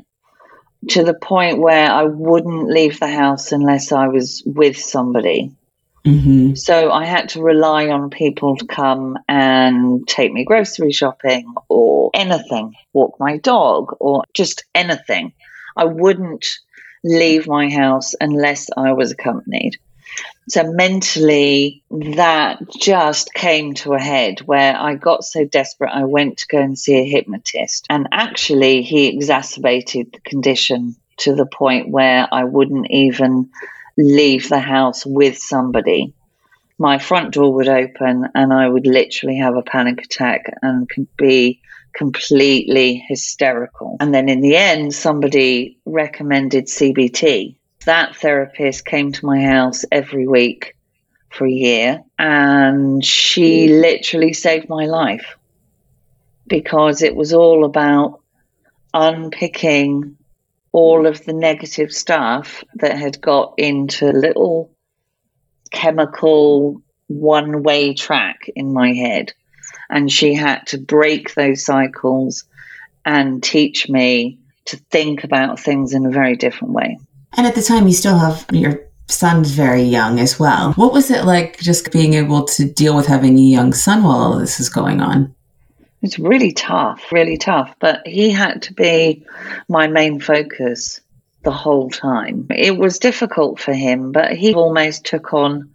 to 0.90 1.04
the 1.04 1.14
point 1.14 1.60
where 1.60 1.92
I 1.92 2.04
wouldn't 2.04 2.70
leave 2.70 3.00
the 3.00 3.08
house 3.08 3.52
unless 3.52 3.92
I 3.92 4.08
was 4.08 4.44
with 4.46 4.78
somebody. 4.78 5.52
Mm-hmm. 6.08 6.56
So 6.56 6.92
I 6.92 7.06
had 7.06 7.30
to 7.30 7.42
rely 7.42 7.90
on 7.90 8.10
people 8.10 8.56
to 8.58 8.66
come 8.66 9.18
and 9.28 10.08
take 10.08 10.32
me 10.32 10.46
grocery 10.46 10.94
shopping 10.94 11.54
or 11.68 12.12
anything, 12.14 12.76
walk 12.94 13.20
my 13.20 13.38
dog 13.38 13.96
or 14.00 14.24
just 14.34 14.64
anything. 14.74 15.34
I 15.76 15.86
wouldn't 15.86 16.60
leave 17.04 17.48
my 17.48 17.70
house 17.70 18.16
unless 18.20 18.70
I 18.76 18.94
was 18.94 19.12
accompanied. 19.12 19.78
So 20.50 20.64
mentally, 20.64 21.84
that 21.92 22.60
just 22.80 23.34
came 23.34 23.74
to 23.76 23.94
a 23.94 24.00
head 24.00 24.40
where 24.40 24.78
I 24.78 24.96
got 24.96 25.26
so 25.26 25.44
desperate, 25.44 25.92
I 25.94 26.06
went 26.06 26.38
to 26.38 26.48
go 26.48 26.60
and 26.60 26.80
see 26.80 26.96
a 26.96 27.04
hypnotist. 27.04 27.86
And 27.90 28.08
actually, 28.14 28.82
he 28.82 29.08
exacerbated 29.08 30.14
the 30.14 30.22
condition 30.22 30.96
to 31.18 31.36
the 31.36 31.46
point 31.46 31.90
where 31.90 32.28
I 32.32 32.46
wouldn't 32.46 32.90
even 32.92 33.50
leave 33.98 34.50
the 34.50 34.60
house 34.60 35.06
with 35.06 35.38
somebody, 35.38 36.14
my 36.78 37.00
front 37.00 37.34
door 37.34 37.54
would 37.54 37.68
open 37.68 38.28
and 38.36 38.54
I 38.54 38.70
would 38.70 38.86
literally 38.86 39.38
have 39.38 39.56
a 39.56 39.64
panic 39.64 40.04
attack 40.04 40.54
and 40.62 40.88
could 40.88 41.08
be 41.18 41.62
completely 41.94 43.04
hysterical. 43.08 43.98
And 44.00 44.14
then 44.14 44.30
in 44.30 44.42
the 44.42 44.56
end, 44.56 44.94
somebody 44.94 45.80
recommended 45.86 46.68
CBT. 46.68 47.56
That 47.86 48.16
therapist 48.16 48.86
came 48.86 49.12
to 49.14 49.26
my 49.26 49.42
house 49.42 49.86
every 49.92 50.28
week 50.28 50.76
for 51.30 51.48
a 51.48 51.52
year 51.52 52.04
and 52.20 53.04
she 53.04 53.68
literally 53.68 54.34
saved 54.34 54.70
my 54.70 54.86
life 54.86 55.38
because 56.48 57.02
it 57.02 57.16
was 57.16 57.34
all 57.34 57.66
about 57.66 58.22
unpicking 58.94 60.18
all 60.78 61.08
of 61.08 61.26
the 61.26 61.34
negative 61.34 61.92
stuff 61.92 62.64
that 62.76 62.96
had 62.96 63.20
got 63.20 63.52
into 63.58 64.12
little 64.12 64.72
chemical 65.72 66.80
one 67.08 67.64
way 67.64 67.96
track 67.96 68.42
in 68.56 68.74
my 68.74 68.94
head. 68.94 69.34
And 69.90 70.12
she 70.12 70.36
had 70.36 70.68
to 70.68 70.78
break 70.78 71.34
those 71.34 71.66
cycles 71.66 72.44
and 73.06 73.42
teach 73.42 73.90
me 73.90 74.38
to 74.66 74.78
think 74.92 75.24
about 75.24 75.60
things 75.60 75.94
in 75.94 76.06
a 76.06 76.12
very 76.12 76.36
different 76.36 76.76
way. 76.76 77.00
And 77.36 77.48
at 77.48 77.56
the 77.56 77.64
time, 77.64 77.88
you 77.88 77.94
still 77.94 78.20
have 78.20 78.46
your 78.52 78.80
son's 79.08 79.50
very 79.50 79.82
young 79.82 80.20
as 80.20 80.40
well. 80.40 80.74
What 80.74 80.94
was 80.94 81.10
it 81.10 81.26
like 81.26 81.58
just 81.58 81.92
being 81.92 82.14
able 82.14 82.44
to 82.44 82.72
deal 82.72 82.96
with 82.96 83.08
having 83.08 83.36
a 83.40 83.42
young 83.42 83.74
son 83.74 84.04
while 84.04 84.18
all 84.18 84.38
this 84.38 84.60
is 84.60 84.70
going 84.70 85.02
on? 85.02 85.34
It's 86.02 86.20
really 86.20 86.52
tough, 86.52 87.12
really 87.12 87.38
tough. 87.38 87.76
But 87.80 88.06
he 88.06 88.30
had 88.30 88.64
to 88.64 88.74
be 88.74 89.26
my 89.68 89.88
main 89.88 90.20
focus 90.20 91.02
the 91.44 91.52
whole 91.52 91.90
time. 91.90 92.48
It 92.50 92.78
was 92.78 93.00
difficult 93.00 93.60
for 93.60 93.74
him, 93.74 94.12
but 94.12 94.34
he 94.34 94.54
almost 94.54 95.06
took 95.06 95.34
on 95.34 95.70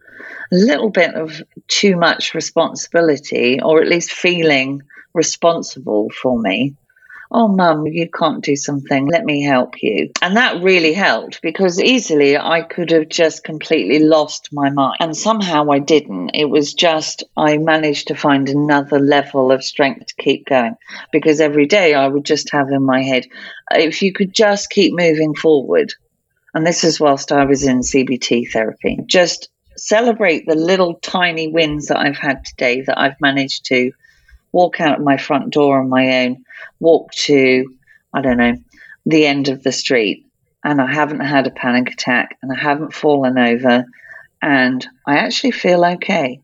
a 0.52 0.54
little 0.54 0.90
bit 0.90 1.14
of 1.14 1.42
too 1.66 1.96
much 1.96 2.34
responsibility, 2.34 3.60
or 3.60 3.80
at 3.80 3.88
least 3.88 4.12
feeling 4.12 4.82
responsible 5.14 6.10
for 6.10 6.38
me 6.38 6.76
oh, 7.32 7.48
mum, 7.48 7.86
you 7.86 8.08
can't 8.08 8.44
do 8.44 8.56
something. 8.56 9.06
Let 9.06 9.24
me 9.24 9.42
help 9.42 9.82
you. 9.82 10.10
And 10.20 10.36
that 10.36 10.62
really 10.62 10.92
helped 10.92 11.40
because 11.42 11.80
easily 11.80 12.36
I 12.36 12.62
could 12.62 12.90
have 12.90 13.08
just 13.08 13.42
completely 13.44 13.98
lost 14.00 14.50
my 14.52 14.70
mind. 14.70 14.98
And 15.00 15.16
somehow 15.16 15.70
I 15.70 15.78
didn't. 15.78 16.30
It 16.34 16.50
was 16.50 16.74
just, 16.74 17.24
I 17.36 17.58
managed 17.58 18.08
to 18.08 18.14
find 18.14 18.48
another 18.48 18.98
level 18.98 19.50
of 19.50 19.64
strength 19.64 20.06
to 20.06 20.22
keep 20.22 20.46
going 20.46 20.76
because 21.10 21.40
every 21.40 21.66
day 21.66 21.94
I 21.94 22.06
would 22.06 22.24
just 22.24 22.52
have 22.52 22.68
in 22.68 22.82
my 22.82 23.02
head, 23.02 23.26
if 23.72 24.02
you 24.02 24.12
could 24.12 24.34
just 24.34 24.70
keep 24.70 24.94
moving 24.94 25.34
forward. 25.34 25.92
And 26.54 26.66
this 26.66 26.84
is 26.84 27.00
whilst 27.00 27.32
I 27.32 27.46
was 27.46 27.64
in 27.64 27.80
CBT 27.80 28.50
therapy. 28.52 28.98
Just 29.06 29.48
celebrate 29.76 30.46
the 30.46 30.54
little 30.54 30.94
tiny 30.94 31.48
wins 31.48 31.86
that 31.86 31.98
I've 31.98 32.18
had 32.18 32.44
today 32.44 32.82
that 32.82 32.98
I've 32.98 33.20
managed 33.20 33.64
to 33.66 33.92
walk 34.52 34.80
out 34.80 34.98
of 34.98 35.04
my 35.04 35.16
front 35.16 35.52
door 35.52 35.80
on 35.80 35.88
my 35.88 36.24
own, 36.24 36.44
walk 36.80 37.12
to, 37.12 37.66
I 38.12 38.20
don't 38.20 38.36
know, 38.36 38.54
the 39.06 39.26
end 39.26 39.48
of 39.48 39.62
the 39.62 39.72
street, 39.72 40.26
and 40.64 40.80
I 40.80 40.92
haven't 40.92 41.20
had 41.20 41.46
a 41.46 41.50
panic 41.50 41.90
attack 41.90 42.38
and 42.42 42.52
I 42.52 42.60
haven't 42.60 42.94
fallen 42.94 43.38
over, 43.38 43.84
and 44.40 44.86
I 45.06 45.16
actually 45.16 45.52
feel 45.52 45.84
okay. 45.84 46.40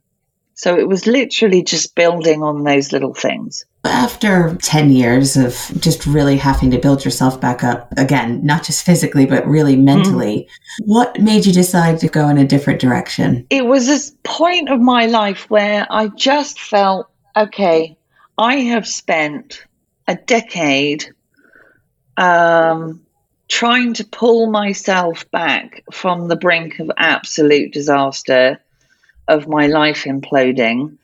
So 0.55 0.77
it 0.77 0.89
was 0.89 1.07
literally 1.07 1.63
just 1.63 1.95
building 1.95 2.43
on 2.43 2.65
those 2.65 2.91
little 2.91 3.15
things. 3.15 3.65
After 3.85 4.57
10 4.61 4.91
years 4.91 5.37
of 5.37 5.55
just 5.79 6.05
really 6.05 6.37
having 6.37 6.73
to 6.73 6.81
build 6.81 7.05
yourself 7.05 7.41
back 7.41 7.63
up 7.63 7.93
again, 7.97 8.45
not 8.45 8.65
just 8.65 8.85
physically, 8.85 9.25
but 9.25 9.47
really 9.47 9.77
mentally, 9.77 10.49
mm. 10.49 10.87
what 10.87 11.21
made 11.21 11.47
you 11.47 11.53
decide 11.53 12.01
to 12.01 12.09
go 12.09 12.29
in 12.29 12.39
a 12.39 12.45
different 12.45 12.81
direction? 12.81 13.47
It 13.51 13.67
was 13.67 13.87
this 13.87 14.13
point 14.25 14.69
of 14.69 14.81
my 14.81 15.07
life 15.07 15.49
where 15.49 15.87
I 15.91 16.09
just 16.09 16.59
felt 16.59 17.09
okay, 17.37 17.97
I 18.39 18.57
have 18.57 18.87
spent 18.87 19.67
a 20.07 20.15
decade 20.15 21.13
um, 22.17 23.05
trying 23.49 23.95
to 23.95 24.05
pull 24.05 24.49
myself 24.49 25.29
back 25.33 25.83
from 25.93 26.29
the 26.29 26.37
brink 26.37 26.79
of 26.79 26.89
absolute 26.97 27.73
disaster 27.73 28.61
of 29.27 29.49
my 29.49 29.67
life 29.67 30.05
imploding. 30.05 30.99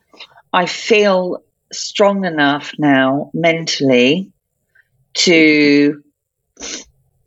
I 0.53 0.67
feel 0.67 1.43
strong 1.73 2.25
enough 2.25 2.73
now 2.79 3.33
mentally 3.35 4.31
to 5.15 6.05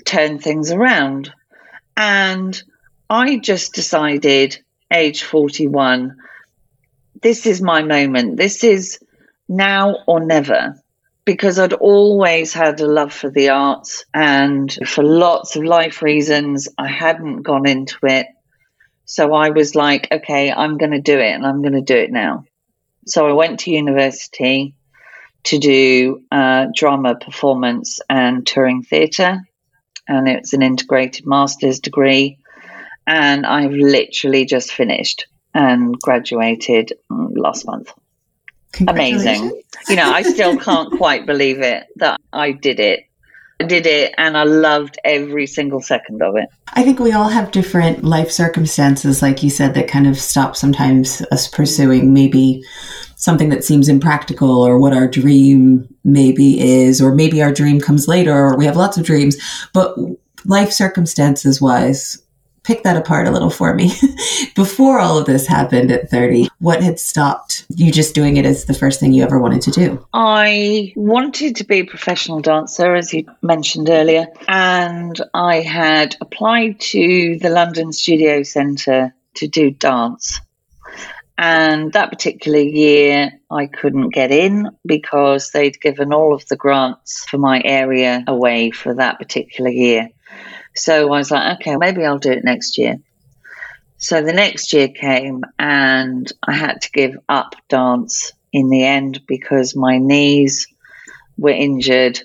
turn 0.06 0.40
things 0.40 0.72
around. 0.72 1.34
And 1.98 2.64
I 3.10 3.38
just 3.40 3.74
decided, 3.74 4.58
age 4.92 5.24
41, 5.24 6.16
this 7.22 7.46
is 7.46 7.62
my 7.62 7.84
moment. 7.84 8.38
This 8.38 8.64
is 8.64 9.00
now 9.48 9.98
or 10.08 10.20
never. 10.20 10.76
Because 11.26 11.60
I'd 11.60 11.74
always 11.74 12.54
had 12.54 12.80
a 12.80 12.88
love 12.88 13.14
for 13.14 13.30
the 13.30 13.50
arts, 13.50 14.06
and 14.14 14.72
for 14.88 15.04
lots 15.04 15.58
of 15.58 15.64
life 15.64 16.02
reasons, 16.02 16.70
I 16.78 16.88
hadn't 16.88 17.42
gone 17.42 17.68
into 17.68 17.98
it. 18.04 18.28
So 19.06 19.34
I 19.34 19.50
was 19.50 19.76
like, 19.76 20.08
okay, 20.12 20.52
I'm 20.52 20.78
going 20.78 20.92
to 20.92 21.02
do 21.02 21.20
it, 21.20 21.34
and 21.34 21.46
I'm 21.46 21.62
going 21.62 21.74
to 21.74 21.82
do 21.82 21.98
it 21.98 22.12
now. 22.12 22.46
So 23.08 23.28
I 23.28 23.34
went 23.34 23.62
to 23.62 23.72
university 23.72 24.76
to 25.46 25.60
do 25.60 26.24
uh, 26.32 26.68
drama 26.74 27.16
performance 27.16 28.00
and 28.10 28.46
touring 28.48 28.84
theatre 28.84 29.42
and 30.08 30.28
it's 30.28 30.54
an 30.54 30.62
integrated 30.62 31.26
master's 31.26 31.80
degree. 31.80 32.40
And 33.06 33.46
I've 33.46 33.72
literally 33.72 34.46
just 34.46 34.72
finished 34.72 35.28
and 35.54 36.00
graduated 36.00 36.94
last 37.10 37.66
month. 37.66 37.92
Amazing. 38.88 39.62
You 39.88 39.96
know, 39.96 40.12
I 40.12 40.22
still 40.22 40.58
can't 40.58 40.96
quite 40.98 41.26
believe 41.26 41.60
it 41.62 41.88
that 41.98 42.20
I 42.34 42.52
did 42.52 42.80
it. 42.80 43.06
I 43.60 43.64
did 43.66 43.88
it 43.88 44.14
and 44.18 44.38
I 44.38 44.44
loved 44.44 45.00
every 45.04 45.48
single 45.48 45.82
second 45.82 46.22
of 46.22 46.36
it. 46.36 46.48
I 46.74 46.84
think 46.84 47.00
we 47.00 47.12
all 47.12 47.30
have 47.30 47.52
different 47.52 48.04
life 48.04 48.30
circumstances, 48.30 49.22
like 49.24 49.42
you 49.42 49.50
said, 49.50 49.74
that 49.74 49.88
kind 49.88 50.06
of 50.06 50.20
stop 50.20 50.56
sometimes 50.56 51.24
us 51.32 51.48
pursuing 51.48 52.14
maybe 52.14 52.64
something 53.16 53.50
that 53.50 53.64
seems 53.64 53.90
impractical 53.90 54.62
or 54.62 54.78
what 54.78 54.94
our 54.94 55.08
dream 55.08 55.88
maybe 56.04 56.60
is, 56.60 57.02
or 57.02 57.16
maybe 57.16 57.42
our 57.42 57.52
dream 57.52 57.82
comes 57.82 58.08
later, 58.08 58.32
or 58.32 58.56
we 58.56 58.66
have 58.66 58.78
lots 58.78 58.96
of 58.96 59.06
dreams. 59.06 59.36
But 59.74 59.98
life 60.46 60.72
circumstances 60.72 61.60
wise, 61.60 62.22
pick 62.68 62.84
that 62.84 62.98
apart 62.98 63.28
a 63.28 63.32
little 63.32 63.50
for 63.50 63.74
me. 63.74 63.94
Before 64.56 65.00
all 65.00 65.18
of 65.18 65.26
this 65.26 65.48
happened 65.48 65.90
at 65.90 66.10
30, 66.10 66.50
what 66.60 66.84
had 66.84 67.00
stopped 67.00 67.66
you 67.70 67.94
just 67.94 68.14
doing 68.14 68.36
it 68.36 68.46
as 68.46 68.66
the 68.66 68.74
first 68.74 69.00
thing 69.00 69.14
you 69.14 69.24
ever 69.24 69.40
wanted 69.40 69.62
to 69.62 69.72
do? 69.72 70.06
I 70.14 70.92
wanted 70.98 71.56
to 71.56 71.64
be 71.64 71.80
a 71.80 71.86
professional 71.86 72.42
dancer, 72.42 72.94
as 72.94 73.14
you 73.14 73.26
mentioned 73.42 73.90
earlier, 73.90 74.28
and 74.50 75.20
I 75.34 75.62
had 75.62 76.18
applied 76.20 76.82
to 76.82 77.40
the 77.40 77.50
London 77.50 77.94
Studio 77.94 78.44
Centre 78.44 79.16
to 79.36 79.48
do 79.48 79.72
dance. 79.72 80.42
And 81.38 81.94
that 81.94 82.10
particular 82.10 82.60
year, 82.60 83.32
I 83.50 83.68
couldn't 83.68 84.10
get 84.10 84.32
in 84.32 84.72
because 84.86 85.52
they'd 85.52 85.80
given 85.80 86.12
all 86.12 86.34
of 86.34 86.46
the 86.48 86.58
grants 86.58 87.26
for 87.30 87.38
my 87.38 87.62
area 87.64 88.24
away 88.28 88.72
for 88.72 88.96
that 88.96 89.20
particular 89.20 89.70
year. 89.70 90.10
So 90.78 91.02
I 91.14 91.18
was 91.18 91.32
like, 91.32 91.60
okay, 91.60 91.76
maybe 91.76 92.06
I'll 92.06 92.20
do 92.20 92.32
it 92.32 92.44
next 92.44 92.78
year. 92.78 92.98
So 93.98 94.22
the 94.22 94.34
next 94.34 94.74
year 94.74 94.88
came 94.88 95.44
and 95.58 96.32
I 96.44 96.54
had 96.54 96.82
to 96.82 96.92
give 96.92 97.18
up 97.28 97.56
dance 97.68 98.32
in 98.54 98.70
the 98.70 98.86
end 98.86 99.22
because 99.28 99.76
my 99.76 99.98
knees 99.98 100.68
were 101.38 101.50
injured 101.50 102.22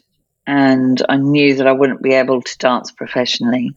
and 0.46 1.02
I 1.08 1.16
knew 1.16 1.54
that 1.56 1.66
I 1.66 1.72
wouldn't 1.72 2.02
be 2.02 2.12
able 2.12 2.42
to 2.42 2.58
dance 2.58 2.90
professionally. 2.90 3.74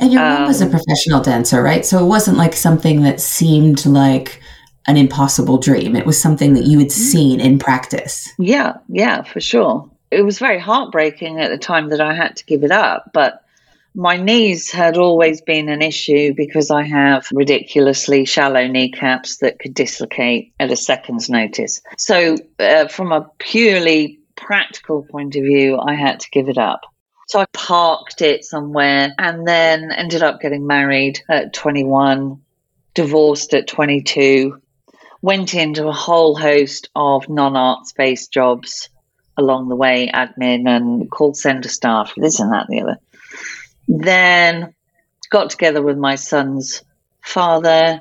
And 0.00 0.12
your 0.12 0.22
mom 0.22 0.48
was 0.48 0.60
a 0.60 0.64
um, 0.64 0.70
professional 0.70 1.22
dancer, 1.22 1.62
right? 1.62 1.86
So 1.86 2.04
it 2.04 2.08
wasn't 2.08 2.38
like 2.38 2.54
something 2.54 3.02
that 3.02 3.20
seemed 3.20 3.86
like 3.86 4.42
an 4.88 4.96
impossible 4.96 5.58
dream. 5.58 5.94
It 5.94 6.06
was 6.06 6.20
something 6.20 6.54
that 6.54 6.64
you 6.64 6.78
had 6.78 6.88
mm-hmm. 6.88 7.02
seen 7.02 7.40
in 7.40 7.58
practice. 7.58 8.28
Yeah, 8.38 8.78
yeah, 8.88 9.22
for 9.22 9.40
sure. 9.40 9.88
It 10.10 10.22
was 10.22 10.40
very 10.40 10.58
heartbreaking 10.58 11.40
at 11.40 11.50
the 11.50 11.58
time 11.58 11.90
that 11.90 12.00
I 12.00 12.14
had 12.14 12.36
to 12.36 12.44
give 12.46 12.64
it 12.64 12.72
up, 12.72 13.10
but 13.12 13.44
my 13.94 14.16
knees 14.16 14.70
had 14.70 14.96
always 14.96 15.40
been 15.40 15.68
an 15.68 15.82
issue 15.82 16.32
because 16.34 16.70
I 16.70 16.84
have 16.84 17.28
ridiculously 17.32 18.24
shallow 18.24 18.66
kneecaps 18.66 19.38
that 19.38 19.58
could 19.58 19.74
dislocate 19.74 20.52
at 20.60 20.70
a 20.70 20.76
second's 20.76 21.28
notice. 21.28 21.80
So, 21.98 22.36
uh, 22.58 22.88
from 22.88 23.12
a 23.12 23.30
purely 23.38 24.20
practical 24.36 25.02
point 25.02 25.36
of 25.36 25.42
view, 25.42 25.78
I 25.78 25.94
had 25.94 26.20
to 26.20 26.30
give 26.30 26.48
it 26.48 26.58
up. 26.58 26.82
So 27.28 27.40
I 27.40 27.46
parked 27.52 28.22
it 28.22 28.44
somewhere 28.44 29.14
and 29.16 29.46
then 29.46 29.92
ended 29.92 30.22
up 30.22 30.40
getting 30.40 30.66
married 30.66 31.22
at 31.28 31.52
21, 31.52 32.40
divorced 32.94 33.54
at 33.54 33.68
22, 33.68 34.60
went 35.22 35.54
into 35.54 35.86
a 35.86 35.92
whole 35.92 36.36
host 36.36 36.90
of 36.96 37.28
non 37.28 37.56
arts 37.56 37.92
based 37.92 38.32
jobs 38.32 38.88
along 39.36 39.68
the 39.68 39.76
way 39.76 40.10
admin 40.12 40.68
and 40.68 41.10
call 41.10 41.34
center 41.34 41.68
staff, 41.68 42.12
this 42.16 42.40
and 42.40 42.52
that 42.52 42.66
the 42.68 42.80
other. 42.80 42.98
Then 43.98 44.74
got 45.30 45.50
together 45.50 45.82
with 45.82 45.98
my 45.98 46.14
son's 46.14 46.82
father, 47.20 48.00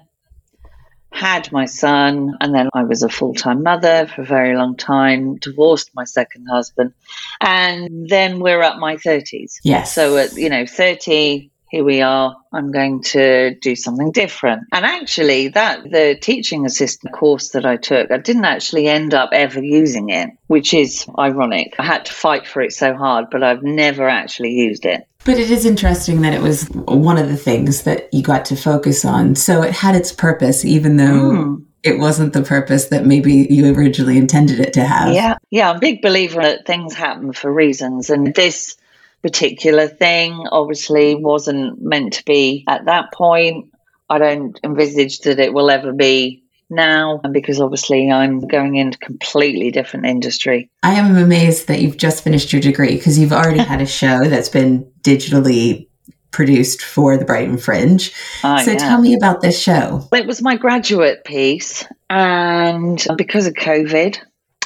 had 1.11 1.51
my 1.51 1.65
son, 1.65 2.37
and 2.39 2.53
then 2.53 2.69
I 2.73 2.83
was 2.83 3.03
a 3.03 3.09
full 3.09 3.33
time 3.33 3.63
mother 3.63 4.07
for 4.07 4.21
a 4.21 4.25
very 4.25 4.55
long 4.55 4.77
time, 4.77 5.37
divorced 5.37 5.91
my 5.95 6.03
second 6.03 6.45
husband, 6.49 6.93
and 7.41 8.07
then 8.07 8.39
we're 8.39 8.61
at 8.61 8.77
my 8.77 8.95
30s. 8.95 9.55
Yes. 9.63 9.93
So 9.93 10.17
at, 10.17 10.33
you 10.33 10.49
know, 10.49 10.65
30, 10.65 11.51
here 11.69 11.83
we 11.83 12.01
are. 12.01 12.35
I'm 12.51 12.71
going 12.71 13.03
to 13.03 13.55
do 13.55 13.75
something 13.75 14.11
different. 14.11 14.63
And 14.71 14.85
actually, 14.85 15.49
that 15.49 15.83
the 15.83 16.17
teaching 16.19 16.65
assistant 16.65 17.13
course 17.13 17.49
that 17.49 17.65
I 17.65 17.77
took, 17.77 18.11
I 18.11 18.17
didn't 18.17 18.45
actually 18.45 18.87
end 18.87 19.13
up 19.13 19.29
ever 19.33 19.63
using 19.63 20.09
it, 20.09 20.29
which 20.47 20.73
is 20.73 21.05
ironic. 21.17 21.75
I 21.77 21.85
had 21.85 22.05
to 22.05 22.13
fight 22.13 22.47
for 22.47 22.61
it 22.61 22.73
so 22.73 22.95
hard, 22.95 23.25
but 23.31 23.43
I've 23.43 23.63
never 23.63 24.07
actually 24.07 24.51
used 24.51 24.85
it. 24.85 25.05
But 25.25 25.37
it 25.37 25.51
is 25.51 25.65
interesting 25.65 26.21
that 26.21 26.33
it 26.33 26.41
was 26.41 26.63
one 26.69 27.17
of 27.17 27.27
the 27.27 27.37
things 27.37 27.83
that 27.83 28.11
you 28.13 28.23
got 28.23 28.45
to 28.45 28.55
focus 28.55 29.05
on. 29.05 29.35
So 29.35 29.61
it 29.61 29.71
had 29.71 29.95
its 29.95 30.11
purpose, 30.11 30.65
even 30.65 30.97
though 30.97 31.31
mm. 31.31 31.65
it 31.83 31.99
wasn't 31.99 32.33
the 32.33 32.41
purpose 32.41 32.85
that 32.85 33.05
maybe 33.05 33.47
you 33.49 33.75
originally 33.75 34.17
intended 34.17 34.59
it 34.59 34.73
to 34.73 34.83
have. 34.83 35.13
Yeah. 35.13 35.37
Yeah. 35.51 35.69
I'm 35.69 35.75
a 35.75 35.79
big 35.79 36.01
believer 36.01 36.41
that 36.41 36.65
things 36.65 36.95
happen 36.95 37.33
for 37.33 37.53
reasons. 37.53 38.09
And 38.09 38.33
this 38.33 38.77
particular 39.21 39.87
thing 39.87 40.47
obviously 40.51 41.15
wasn't 41.15 41.81
meant 41.81 42.13
to 42.13 42.25
be 42.25 42.63
at 42.67 42.85
that 42.85 43.13
point. 43.13 43.71
I 44.09 44.17
don't 44.17 44.59
envisage 44.63 45.19
that 45.19 45.39
it 45.39 45.53
will 45.53 45.69
ever 45.69 45.93
be 45.93 46.43
now 46.69 47.19
And 47.23 47.33
because 47.33 47.59
obviously 47.59 48.11
I'm 48.11 48.39
going 48.41 48.75
into 48.75 48.97
completely 48.99 49.71
different 49.71 50.05
industry. 50.05 50.69
I 50.83 50.93
am 50.95 51.17
amazed 51.17 51.67
that 51.67 51.81
you've 51.81 51.97
just 51.97 52.23
finished 52.23 52.53
your 52.53 52.61
degree 52.61 52.95
because 52.95 53.17
you've 53.17 53.33
already 53.33 53.59
had 53.59 53.81
a 53.81 53.85
show 53.87 54.25
that's 54.25 54.49
been 54.49 54.91
digitally 55.01 55.87
produced 56.31 56.83
for 56.83 57.17
the 57.17 57.25
Brighton 57.25 57.57
Fringe. 57.57 58.13
Oh, 58.43 58.61
so 58.63 58.71
yeah. 58.71 58.77
tell 58.77 59.01
me 59.01 59.15
about 59.15 59.41
this 59.41 59.59
show. 59.59 60.07
It 60.13 60.27
was 60.27 60.41
my 60.41 60.57
graduate 60.57 61.23
piece 61.23 61.85
and 62.09 63.03
because 63.17 63.47
of 63.47 63.53
COVID 63.53 64.19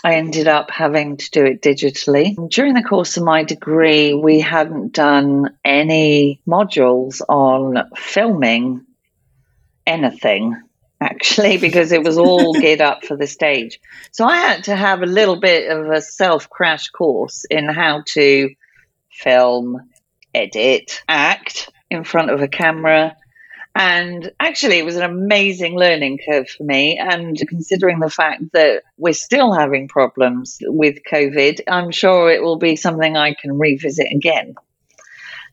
I 0.04 0.16
ended 0.16 0.48
up 0.48 0.70
having 0.70 1.18
to 1.18 1.32
do 1.32 1.46
it 1.46 1.62
digitally. 1.62 2.36
During 2.50 2.74
the 2.74 2.84
course 2.84 3.16
of 3.16 3.24
my 3.24 3.44
degree, 3.44 4.13
we 4.13 4.42
hadn't 4.42 4.94
done 4.94 5.58
any 5.63 6.42
modules 6.46 7.22
on 7.30 7.89
filming 7.96 8.86
anything 9.86 10.62
actually, 11.04 11.58
because 11.68 11.92
it 11.92 12.04
was 12.04 12.18
all 12.18 12.54
geared 12.54 12.82
up 12.82 13.06
for 13.06 13.16
the 13.16 13.28
stage. 13.28 13.80
So 14.12 14.26
I 14.26 14.38
had 14.38 14.63
to 14.66 14.76
have 14.76 15.02
a 15.02 15.08
little 15.08 15.36
bit 15.36 15.70
of 15.70 15.89
a 15.89 16.02
self 16.02 16.50
crash 16.50 16.89
course 16.89 17.46
in 17.46 17.68
how 17.68 18.04
to 18.13 18.54
film, 19.12 19.89
edit, 20.34 21.02
act 21.08 21.70
in 21.89 22.04
front 22.04 22.32
of 22.32 22.42
a 22.42 22.48
camera. 22.48 23.16
And 23.75 24.31
actually, 24.39 24.77
it 24.77 24.86
was 24.86 24.97
an 24.97 25.03
amazing 25.03 25.75
learning 25.75 26.19
curve 26.29 26.47
for 26.47 26.63
me. 26.63 26.99
And 26.99 27.38
considering 27.47 27.99
the 27.99 28.09
fact 28.09 28.43
that 28.53 28.83
we're 28.97 29.13
still 29.13 29.51
having 29.51 29.88
problems 29.88 30.59
with 30.62 30.99
COVID, 31.12 31.62
I'm 31.67 31.91
sure 31.91 32.29
it 32.29 32.43
will 32.43 32.59
be 32.59 32.75
something 32.75 33.17
I 33.17 33.33
can 33.33 33.57
revisit 33.57 34.12
again. 34.12 34.53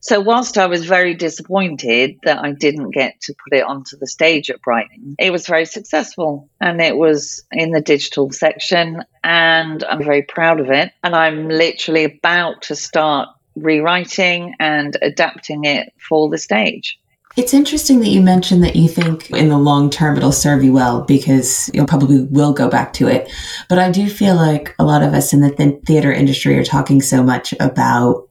So, 0.02 0.18
whilst 0.20 0.56
I 0.56 0.66
was 0.66 0.87
very 0.87 1.14
disappointed 1.14 2.20
that 2.24 2.42
I 2.42 2.52
didn't 2.52 2.90
get 2.90 3.20
to 3.22 3.35
put 3.35 3.59
it 3.59 3.64
onto 3.64 3.98
the 3.98 4.06
stage 4.06 4.50
at 4.50 4.62
Brighton, 4.62 5.14
it 5.18 5.30
was 5.30 5.46
very 5.46 5.66
successful 5.66 6.48
and 6.59 6.80
it 6.80 6.96
was 6.96 7.44
in 7.52 7.70
the 7.70 7.83
digital 7.83 8.30
section. 8.30 9.04
And 9.22 9.85
I'm 9.85 10.02
very 10.02 10.22
proud 10.22 10.61
of 10.61 10.70
it. 10.70 10.92
And 11.02 11.14
I'm 11.14 11.48
literally 11.48 12.04
about 12.04 12.62
to 12.62 12.76
start 12.76 13.28
rewriting 13.56 14.54
and 14.59 14.96
adapting 15.02 15.64
it 15.64 15.92
for 16.09 16.30
the 16.30 16.38
stage. 16.38 16.98
It's 17.37 17.55
interesting 17.55 18.01
that 18.01 18.09
you 18.09 18.21
mentioned 18.21 18.64
that 18.64 18.75
you 18.75 18.88
think 18.88 19.31
in 19.31 19.49
the 19.49 19.59
long 19.59 19.88
term 19.88 20.16
it'll 20.16 20.33
serve 20.33 20.64
you 20.64 20.73
well 20.73 21.03
because 21.03 21.71
you'll 21.73 21.87
probably 21.87 22.25
will 22.25 22.53
go 22.53 22.69
back 22.69 22.93
to 22.95 23.07
it. 23.07 23.31
But 23.69 23.79
I 23.79 23.90
do 23.90 24.09
feel 24.09 24.35
like 24.35 24.75
a 24.79 24.85
lot 24.85 25.03
of 25.03 25.14
us 25.14 25.33
in 25.33 25.40
the 25.40 25.51
th- 25.53 25.83
theater 25.87 26.12
industry 26.12 26.59
are 26.59 26.64
talking 26.64 27.01
so 27.01 27.23
much 27.23 27.55
about 27.61 28.29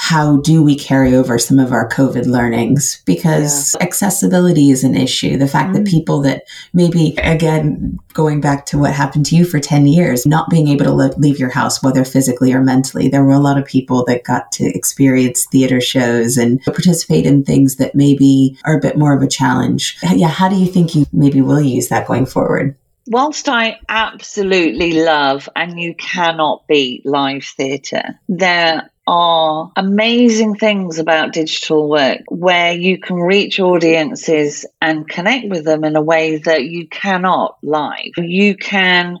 how 0.00 0.38
do 0.38 0.62
we 0.62 0.74
carry 0.74 1.14
over 1.14 1.38
some 1.38 1.58
of 1.58 1.72
our 1.72 1.86
COVID 1.86 2.24
learnings? 2.24 3.02
Because 3.04 3.74
yeah. 3.74 3.84
accessibility 3.84 4.70
is 4.70 4.82
an 4.82 4.96
issue. 4.96 5.36
The 5.36 5.46
fact 5.46 5.74
mm-hmm. 5.74 5.84
that 5.84 5.90
people 5.90 6.22
that 6.22 6.44
maybe, 6.72 7.14
again, 7.18 7.98
going 8.14 8.40
back 8.40 8.64
to 8.66 8.78
what 8.78 8.94
happened 8.94 9.26
to 9.26 9.36
you 9.36 9.44
for 9.44 9.60
10 9.60 9.86
years, 9.86 10.24
not 10.24 10.48
being 10.48 10.68
able 10.68 10.86
to 10.86 11.20
leave 11.20 11.38
your 11.38 11.50
house, 11.50 11.82
whether 11.82 12.02
physically 12.02 12.50
or 12.54 12.62
mentally, 12.62 13.10
there 13.10 13.22
were 13.22 13.34
a 13.34 13.38
lot 13.38 13.58
of 13.58 13.66
people 13.66 14.02
that 14.06 14.24
got 14.24 14.50
to 14.52 14.64
experience 14.74 15.44
theater 15.44 15.82
shows 15.82 16.38
and 16.38 16.62
participate 16.62 17.26
in 17.26 17.44
things 17.44 17.76
that 17.76 17.94
maybe 17.94 18.58
are 18.64 18.78
a 18.78 18.80
bit 18.80 18.96
more 18.96 19.14
of 19.14 19.22
a 19.22 19.28
challenge. 19.28 19.98
Yeah, 20.14 20.28
how 20.28 20.48
do 20.48 20.56
you 20.56 20.66
think 20.66 20.94
you 20.94 21.04
maybe 21.12 21.42
will 21.42 21.60
use 21.60 21.88
that 21.88 22.08
going 22.08 22.24
forward? 22.24 22.74
whilst 23.06 23.48
I 23.48 23.78
absolutely 23.88 25.02
love 25.02 25.48
and 25.56 25.80
you 25.80 25.94
cannot 25.94 26.66
beat 26.68 27.04
live 27.04 27.44
theatre, 27.44 28.20
there 28.28 28.88
are 29.06 29.72
amazing 29.76 30.54
things 30.54 30.98
about 30.98 31.32
digital 31.32 31.88
work 31.88 32.20
where 32.28 32.72
you 32.72 32.98
can 32.98 33.16
reach 33.16 33.58
audiences 33.58 34.66
and 34.80 35.08
connect 35.08 35.48
with 35.48 35.64
them 35.64 35.84
in 35.84 35.96
a 35.96 36.02
way 36.02 36.36
that 36.36 36.64
you 36.64 36.86
cannot 36.88 37.56
live. 37.62 38.12
You 38.16 38.56
can 38.56 39.18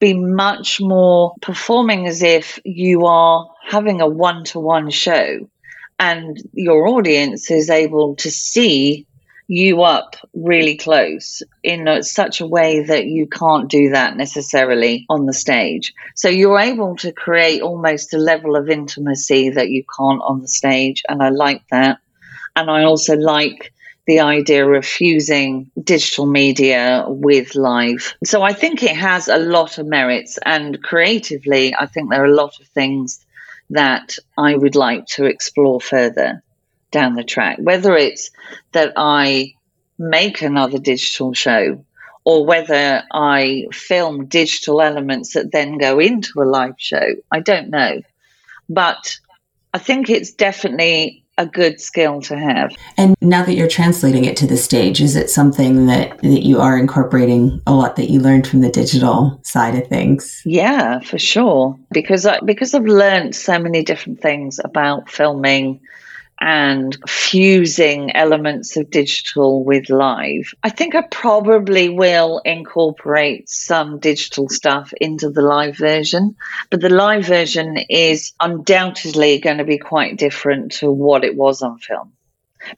be 0.00 0.14
much 0.14 0.80
more 0.80 1.34
performing 1.40 2.06
as 2.06 2.22
if 2.22 2.60
you 2.64 3.06
are 3.06 3.48
having 3.68 4.00
a 4.00 4.06
one 4.06 4.44
to 4.44 4.60
one 4.60 4.90
show 4.90 5.48
and 5.98 6.40
your 6.52 6.86
audience 6.88 7.50
is 7.50 7.70
able 7.70 8.16
to 8.16 8.30
see 8.30 9.06
you 9.48 9.82
up 9.82 10.14
really 10.34 10.76
close 10.76 11.42
in 11.62 12.02
such 12.02 12.42
a 12.42 12.46
way 12.46 12.84
that 12.84 13.06
you 13.06 13.26
can't 13.26 13.70
do 13.70 13.90
that 13.90 14.14
necessarily 14.14 15.06
on 15.08 15.24
the 15.24 15.32
stage. 15.32 15.94
So 16.14 16.28
you're 16.28 16.60
able 16.60 16.96
to 16.96 17.12
create 17.12 17.62
almost 17.62 18.12
a 18.12 18.18
level 18.18 18.56
of 18.56 18.68
intimacy 18.68 19.50
that 19.50 19.70
you 19.70 19.84
can't 19.98 20.20
on 20.22 20.42
the 20.42 20.48
stage. 20.48 21.02
And 21.08 21.22
I 21.22 21.30
like 21.30 21.62
that. 21.70 21.98
And 22.54 22.70
I 22.70 22.84
also 22.84 23.16
like 23.16 23.72
the 24.06 24.20
idea 24.20 24.66
of 24.68 24.84
fusing 24.84 25.70
digital 25.82 26.26
media 26.26 27.06
with 27.08 27.54
live. 27.54 28.16
So 28.24 28.42
I 28.42 28.52
think 28.52 28.82
it 28.82 28.96
has 28.96 29.28
a 29.28 29.38
lot 29.38 29.78
of 29.78 29.86
merits. 29.86 30.38
And 30.44 30.82
creatively, 30.82 31.74
I 31.74 31.86
think 31.86 32.10
there 32.10 32.22
are 32.22 32.26
a 32.26 32.34
lot 32.34 32.60
of 32.60 32.66
things 32.68 33.24
that 33.70 34.16
I 34.36 34.56
would 34.56 34.74
like 34.74 35.06
to 35.06 35.24
explore 35.24 35.80
further 35.80 36.42
down 36.90 37.14
the 37.14 37.24
track, 37.24 37.58
whether 37.60 37.96
it's 37.96 38.30
that 38.72 38.92
I 38.96 39.54
make 39.98 40.42
another 40.42 40.78
digital 40.78 41.32
show 41.34 41.84
or 42.24 42.44
whether 42.44 43.02
I 43.12 43.66
film 43.72 44.26
digital 44.26 44.80
elements 44.82 45.34
that 45.34 45.52
then 45.52 45.78
go 45.78 45.98
into 45.98 46.40
a 46.40 46.44
live 46.44 46.74
show. 46.76 47.14
I 47.30 47.40
don't 47.40 47.70
know. 47.70 48.02
But 48.68 49.18
I 49.72 49.78
think 49.78 50.10
it's 50.10 50.30
definitely 50.30 51.24
a 51.38 51.46
good 51.46 51.80
skill 51.80 52.20
to 52.20 52.36
have. 52.36 52.76
And 52.96 53.16
now 53.20 53.44
that 53.44 53.54
you're 53.54 53.68
translating 53.68 54.24
it 54.24 54.36
to 54.38 54.46
the 54.46 54.56
stage, 54.56 55.00
is 55.00 55.14
it 55.14 55.30
something 55.30 55.86
that, 55.86 56.18
that 56.18 56.44
you 56.44 56.60
are 56.60 56.76
incorporating 56.76 57.62
a 57.66 57.74
lot 57.74 57.96
that 57.96 58.10
you 58.10 58.20
learned 58.20 58.46
from 58.46 58.60
the 58.60 58.70
digital 58.70 59.40
side 59.44 59.76
of 59.76 59.86
things? 59.86 60.42
Yeah, 60.44 60.98
for 61.00 61.18
sure. 61.18 61.78
Because 61.92 62.26
I, 62.26 62.40
because 62.40 62.74
I've 62.74 62.84
learned 62.84 63.36
so 63.36 63.58
many 63.58 63.84
different 63.84 64.20
things 64.20 64.58
about 64.64 65.08
filming 65.08 65.80
and 66.40 66.96
fusing 67.08 68.14
elements 68.14 68.76
of 68.76 68.90
digital 68.90 69.64
with 69.64 69.90
live. 69.90 70.54
I 70.62 70.70
think 70.70 70.94
I 70.94 71.02
probably 71.02 71.88
will 71.88 72.40
incorporate 72.44 73.48
some 73.48 73.98
digital 73.98 74.48
stuff 74.48 74.92
into 75.00 75.30
the 75.30 75.42
live 75.42 75.76
version, 75.76 76.36
but 76.70 76.80
the 76.80 76.90
live 76.90 77.26
version 77.26 77.76
is 77.88 78.32
undoubtedly 78.40 79.40
going 79.40 79.58
to 79.58 79.64
be 79.64 79.78
quite 79.78 80.16
different 80.16 80.72
to 80.72 80.90
what 80.90 81.24
it 81.24 81.36
was 81.36 81.62
on 81.62 81.78
film 81.78 82.12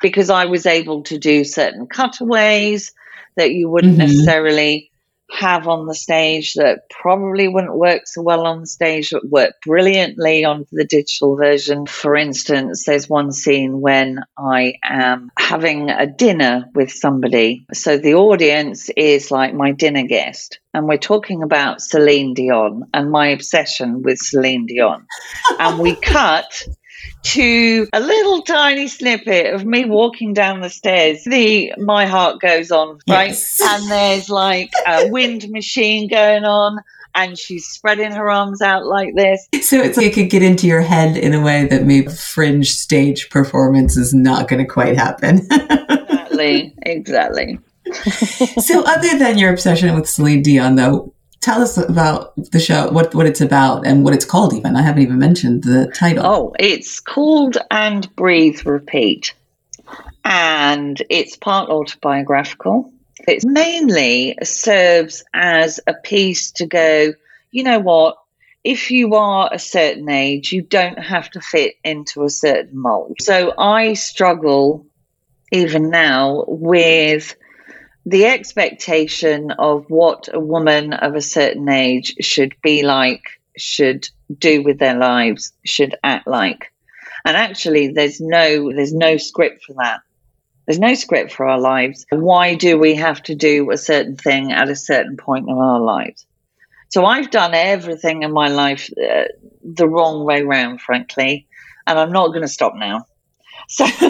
because 0.00 0.30
I 0.30 0.46
was 0.46 0.66
able 0.66 1.02
to 1.04 1.18
do 1.18 1.44
certain 1.44 1.86
cutaways 1.86 2.92
that 3.36 3.52
you 3.52 3.68
wouldn't 3.68 3.98
mm-hmm. 3.98 4.06
necessarily 4.06 4.89
have 5.32 5.68
on 5.68 5.86
the 5.86 5.94
stage 5.94 6.54
that 6.54 6.88
probably 6.90 7.48
wouldn't 7.48 7.76
work 7.76 8.02
so 8.06 8.22
well 8.22 8.46
on 8.46 8.60
the 8.60 8.66
stage 8.66 9.10
but 9.10 9.24
work 9.28 9.54
brilliantly 9.64 10.44
on 10.44 10.66
the 10.72 10.84
digital 10.84 11.36
version. 11.36 11.86
For 11.86 12.16
instance, 12.16 12.84
there's 12.84 13.08
one 13.08 13.32
scene 13.32 13.80
when 13.80 14.20
I 14.36 14.74
am 14.82 15.30
having 15.38 15.90
a 15.90 16.06
dinner 16.06 16.66
with 16.74 16.90
somebody. 16.90 17.66
So 17.72 17.98
the 17.98 18.14
audience 18.14 18.90
is 18.96 19.30
like 19.30 19.54
my 19.54 19.72
dinner 19.72 20.06
guest. 20.06 20.58
And 20.72 20.86
we're 20.86 20.98
talking 20.98 21.42
about 21.42 21.80
Celine 21.80 22.34
Dion 22.34 22.84
and 22.94 23.10
my 23.10 23.28
obsession 23.28 24.02
with 24.02 24.18
Celine 24.18 24.66
Dion. 24.66 25.06
and 25.58 25.78
we 25.78 25.94
cut 26.00 26.64
to 27.22 27.88
a 27.92 28.00
little 28.00 28.42
tiny 28.42 28.88
snippet 28.88 29.54
of 29.54 29.64
me 29.64 29.84
walking 29.84 30.32
down 30.32 30.60
the 30.60 30.70
stairs. 30.70 31.24
The 31.24 31.74
My 31.78 32.06
Heart 32.06 32.40
Goes 32.40 32.70
On, 32.70 32.98
right? 33.08 33.28
Yes. 33.28 33.60
And 33.62 33.90
there's 33.90 34.30
like 34.30 34.70
a 34.86 35.08
wind 35.10 35.48
machine 35.50 36.08
going 36.08 36.44
on. 36.44 36.78
And 37.12 37.36
she's 37.36 37.66
spreading 37.66 38.12
her 38.12 38.30
arms 38.30 38.62
out 38.62 38.86
like 38.86 39.16
this. 39.16 39.48
So 39.62 39.80
it's 39.80 39.96
like 39.96 40.06
it 40.06 40.14
could 40.14 40.30
get 40.30 40.44
into 40.44 40.68
your 40.68 40.80
head 40.80 41.16
in 41.16 41.34
a 41.34 41.42
way 41.42 41.66
that 41.66 41.84
maybe 41.84 42.06
fringe 42.08 42.70
stage 42.70 43.30
performance 43.30 43.96
is 43.96 44.14
not 44.14 44.46
going 44.46 44.64
to 44.64 44.72
quite 44.72 44.96
happen. 44.96 45.40
exactly. 45.50 46.74
Exactly. 46.82 47.58
so, 48.60 48.82
other 48.84 49.18
than 49.18 49.38
your 49.38 49.52
obsession 49.52 49.94
with 49.94 50.08
Celine 50.08 50.42
Dion, 50.42 50.76
though, 50.76 51.12
tell 51.40 51.62
us 51.62 51.76
about 51.76 52.34
the 52.36 52.60
show, 52.60 52.90
what 52.90 53.14
what 53.14 53.26
it's 53.26 53.40
about, 53.40 53.86
and 53.86 54.04
what 54.04 54.14
it's 54.14 54.24
called. 54.24 54.54
Even 54.54 54.76
I 54.76 54.82
haven't 54.82 55.02
even 55.02 55.18
mentioned 55.18 55.64
the 55.64 55.90
title. 55.94 56.24
Oh, 56.26 56.54
it's 56.58 57.00
called 57.00 57.56
"And 57.70 58.14
Breathe, 58.16 58.64
Repeat," 58.64 59.34
and 60.24 61.02
it's 61.08 61.36
part 61.36 61.70
autobiographical. 61.70 62.92
It 63.28 63.44
mainly 63.44 64.36
serves 64.42 65.24
as 65.34 65.80
a 65.86 65.94
piece 65.94 66.50
to 66.52 66.66
go. 66.66 67.12
You 67.50 67.62
know 67.64 67.80
what? 67.80 68.16
If 68.62 68.90
you 68.90 69.14
are 69.14 69.48
a 69.50 69.58
certain 69.58 70.10
age, 70.10 70.52
you 70.52 70.60
don't 70.60 70.98
have 70.98 71.30
to 71.30 71.40
fit 71.40 71.76
into 71.82 72.24
a 72.24 72.30
certain 72.30 72.78
mold. 72.78 73.16
So 73.20 73.54
I 73.58 73.94
struggle 73.94 74.86
even 75.50 75.88
now 75.90 76.44
with 76.46 77.34
the 78.06 78.26
expectation 78.26 79.50
of 79.52 79.84
what 79.88 80.28
a 80.32 80.40
woman 80.40 80.92
of 80.92 81.14
a 81.14 81.20
certain 81.20 81.68
age 81.68 82.14
should 82.20 82.54
be 82.62 82.82
like, 82.82 83.22
should 83.56 84.08
do 84.38 84.62
with 84.62 84.78
their 84.78 84.96
lives, 84.96 85.52
should 85.64 85.94
act 86.02 86.26
like. 86.26 86.72
And 87.24 87.36
actually 87.36 87.88
there's 87.88 88.20
no 88.20 88.72
there's 88.72 88.94
no 88.94 89.16
script 89.18 89.64
for 89.64 89.74
that. 89.74 90.00
There's 90.66 90.78
no 90.78 90.94
script 90.94 91.32
for 91.32 91.46
our 91.46 91.58
lives. 91.58 92.06
Why 92.10 92.54
do 92.54 92.78
we 92.78 92.94
have 92.94 93.22
to 93.24 93.34
do 93.34 93.70
a 93.70 93.76
certain 93.76 94.16
thing 94.16 94.52
at 94.52 94.68
a 94.68 94.76
certain 94.76 95.16
point 95.16 95.48
in 95.48 95.56
our 95.56 95.80
lives? 95.80 96.24
So 96.88 97.04
I've 97.04 97.30
done 97.30 97.54
everything 97.54 98.22
in 98.22 98.32
my 98.32 98.48
life 98.48 98.90
uh, 98.98 99.24
the 99.62 99.88
wrong 99.88 100.24
way 100.24 100.42
round, 100.42 100.80
frankly, 100.80 101.46
and 101.86 101.98
I'm 101.98 102.12
not 102.12 102.28
going 102.28 102.42
to 102.42 102.48
stop 102.48 102.74
now. 102.76 103.06
So 103.68 103.84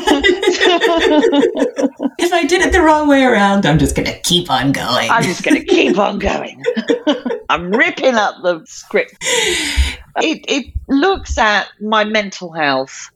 if 2.18 2.32
I 2.32 2.44
did 2.44 2.62
it 2.62 2.72
the 2.72 2.80
wrong 2.82 3.08
way 3.08 3.24
around, 3.24 3.66
I'm 3.66 3.78
just 3.78 3.94
going 3.94 4.06
to 4.06 4.18
keep 4.20 4.50
on 4.50 4.72
going. 4.72 5.10
I'm 5.10 5.22
just 5.22 5.42
going 5.44 5.56
to 5.56 5.64
keep 5.64 5.98
on 5.98 6.18
going. 6.18 6.62
I'm 7.48 7.70
ripping 7.70 8.14
up 8.14 8.36
the 8.42 8.62
script. 8.66 9.16
It, 9.20 10.44
it 10.48 10.72
looks 10.88 11.38
at 11.38 11.68
my 11.80 12.04
mental 12.04 12.52
health 12.52 13.10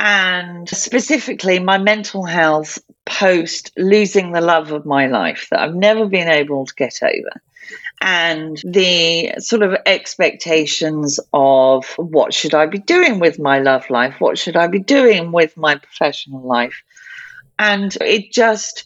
and 0.00 0.68
specifically 0.68 1.58
my 1.58 1.78
mental 1.78 2.24
health 2.24 2.78
post 3.06 3.72
losing 3.76 4.32
the 4.32 4.40
love 4.40 4.72
of 4.72 4.84
my 4.84 5.06
life 5.06 5.48
that 5.50 5.60
I've 5.60 5.74
never 5.74 6.06
been 6.06 6.28
able 6.28 6.66
to 6.66 6.74
get 6.74 7.00
over 7.02 7.40
and 8.00 8.60
the 8.64 9.34
sort 9.38 9.62
of 9.62 9.76
expectations 9.86 11.20
of 11.32 11.86
what 11.96 12.34
should 12.34 12.54
I 12.54 12.66
be 12.66 12.78
doing 12.78 13.18
with 13.18 13.38
my 13.38 13.60
love 13.60 13.88
life? 13.88 14.16
What 14.18 14.38
should 14.38 14.56
I 14.56 14.66
be 14.66 14.80
doing 14.80 15.32
with 15.32 15.56
my 15.56 15.76
professional 15.76 16.42
life? 16.42 16.82
And 17.58 17.96
it 18.00 18.32
just 18.32 18.84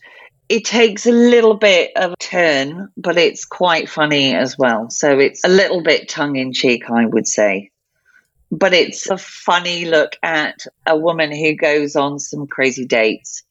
it 0.49 0.64
takes 0.64 1.07
a 1.07 1.12
little 1.12 1.55
bit 1.55 1.92
of 1.97 2.12
a 2.12 2.16
turn, 2.16 2.90
but 2.97 3.18
it's 3.18 3.44
quite 3.44 3.88
funny 3.88 4.35
as 4.35 4.57
well. 4.57 4.88
So 4.88 5.18
it's 5.18 5.44
a 5.44 5.49
little 5.49 5.83
bit 5.83 6.09
tongue 6.09 6.37
in 6.37 6.53
cheek, 6.53 6.88
I 6.90 7.05
would 7.05 7.27
say. 7.27 7.71
But 8.51 8.73
it's 8.73 9.11
a 9.11 9.18
funny 9.18 9.85
look 9.85 10.16
at 10.23 10.64
a 10.87 10.97
woman 10.97 11.35
who 11.35 11.55
goes 11.55 11.97
on 11.97 12.18
some 12.18 12.47
crazy 12.47 12.87
dates. 12.87 13.42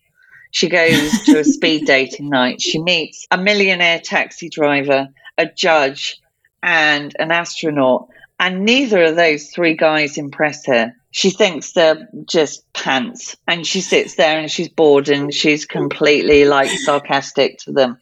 She 0.51 0.69
goes 0.69 1.23
to 1.25 1.39
a 1.39 1.43
speed 1.43 1.85
dating 1.85 2.29
night. 2.29 2.61
She 2.61 2.81
meets 2.81 3.27
a 3.29 3.37
millionaire 3.37 3.99
taxi 3.99 4.49
driver 4.49 5.09
a 5.37 5.45
judge, 5.45 6.21
and 6.63 7.15
an 7.19 7.31
astronaut. 7.31 8.09
And 8.39 8.65
neither 8.65 9.03
of 9.03 9.15
those 9.15 9.49
three 9.49 9.75
guys 9.75 10.17
impress 10.17 10.65
her. 10.67 10.93
She 11.11 11.31
thinks 11.31 11.71
they're 11.71 12.07
just 12.25 12.71
pants. 12.73 13.35
And 13.47 13.65
she 13.65 13.81
sits 13.81 14.15
there 14.15 14.37
and 14.37 14.51
she's 14.51 14.69
bored 14.69 15.09
and 15.09 15.33
she's 15.33 15.65
completely 15.65 16.45
like 16.45 16.69
sarcastic 16.69 17.57
to 17.59 17.71
them. 17.71 17.97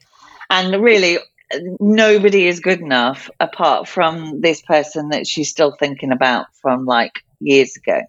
And 0.49 0.83
really, 0.83 1.19
nobody 1.79 2.47
is 2.47 2.59
good 2.59 2.81
enough 2.81 3.29
apart 3.39 3.87
from 3.87 4.41
this 4.41 4.61
person 4.61 5.09
that 5.09 5.27
she's 5.27 5.49
still 5.49 5.75
thinking 5.79 6.11
about 6.11 6.47
from 6.61 6.85
like 6.85 7.13
years 7.39 7.75
ago. 7.77 8.01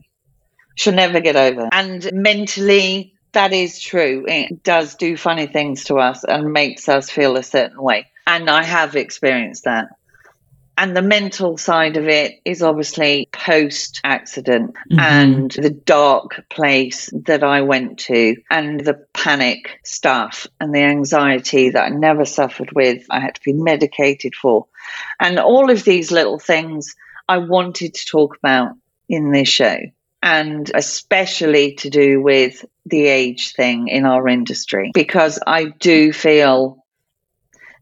She'll 0.74 0.94
never 0.94 1.20
get 1.20 1.36
over. 1.36 1.68
And 1.72 2.10
mentally, 2.12 3.14
that 3.32 3.52
is 3.52 3.80
true. 3.80 4.24
It 4.26 4.62
does 4.62 4.96
do 4.96 5.16
funny 5.16 5.46
things 5.46 5.84
to 5.84 5.96
us 5.96 6.24
and 6.24 6.52
makes 6.52 6.88
us 6.88 7.08
feel 7.08 7.36
a 7.36 7.42
certain 7.42 7.80
way. 7.80 8.06
And 8.26 8.50
I 8.50 8.62
have 8.64 8.96
experienced 8.96 9.64
that. 9.64 9.88
And 10.78 10.94
the 10.94 11.02
mental 11.02 11.56
side 11.56 11.96
of 11.96 12.06
it 12.06 12.34
is 12.44 12.62
obviously 12.62 13.30
post 13.32 14.00
accident 14.04 14.74
mm-hmm. 14.74 14.98
and 14.98 15.50
the 15.50 15.70
dark 15.70 16.44
place 16.50 17.08
that 17.24 17.42
I 17.42 17.62
went 17.62 17.98
to 18.00 18.36
and 18.50 18.80
the 18.80 19.06
panic 19.14 19.80
stuff 19.84 20.46
and 20.60 20.74
the 20.74 20.82
anxiety 20.82 21.70
that 21.70 21.82
I 21.82 21.88
never 21.88 22.26
suffered 22.26 22.72
with. 22.74 23.06
I 23.10 23.20
had 23.20 23.36
to 23.36 23.40
be 23.42 23.54
medicated 23.54 24.34
for. 24.34 24.66
And 25.18 25.38
all 25.38 25.70
of 25.70 25.82
these 25.84 26.12
little 26.12 26.38
things 26.38 26.94
I 27.26 27.38
wanted 27.38 27.94
to 27.94 28.06
talk 28.06 28.36
about 28.36 28.72
in 29.08 29.30
this 29.30 29.48
show. 29.48 29.78
And 30.22 30.70
especially 30.74 31.76
to 31.76 31.90
do 31.90 32.20
with 32.20 32.64
the 32.84 33.06
age 33.06 33.54
thing 33.54 33.88
in 33.88 34.04
our 34.04 34.28
industry, 34.28 34.90
because 34.92 35.38
I 35.46 35.66
do 35.66 36.12
feel 36.12 36.84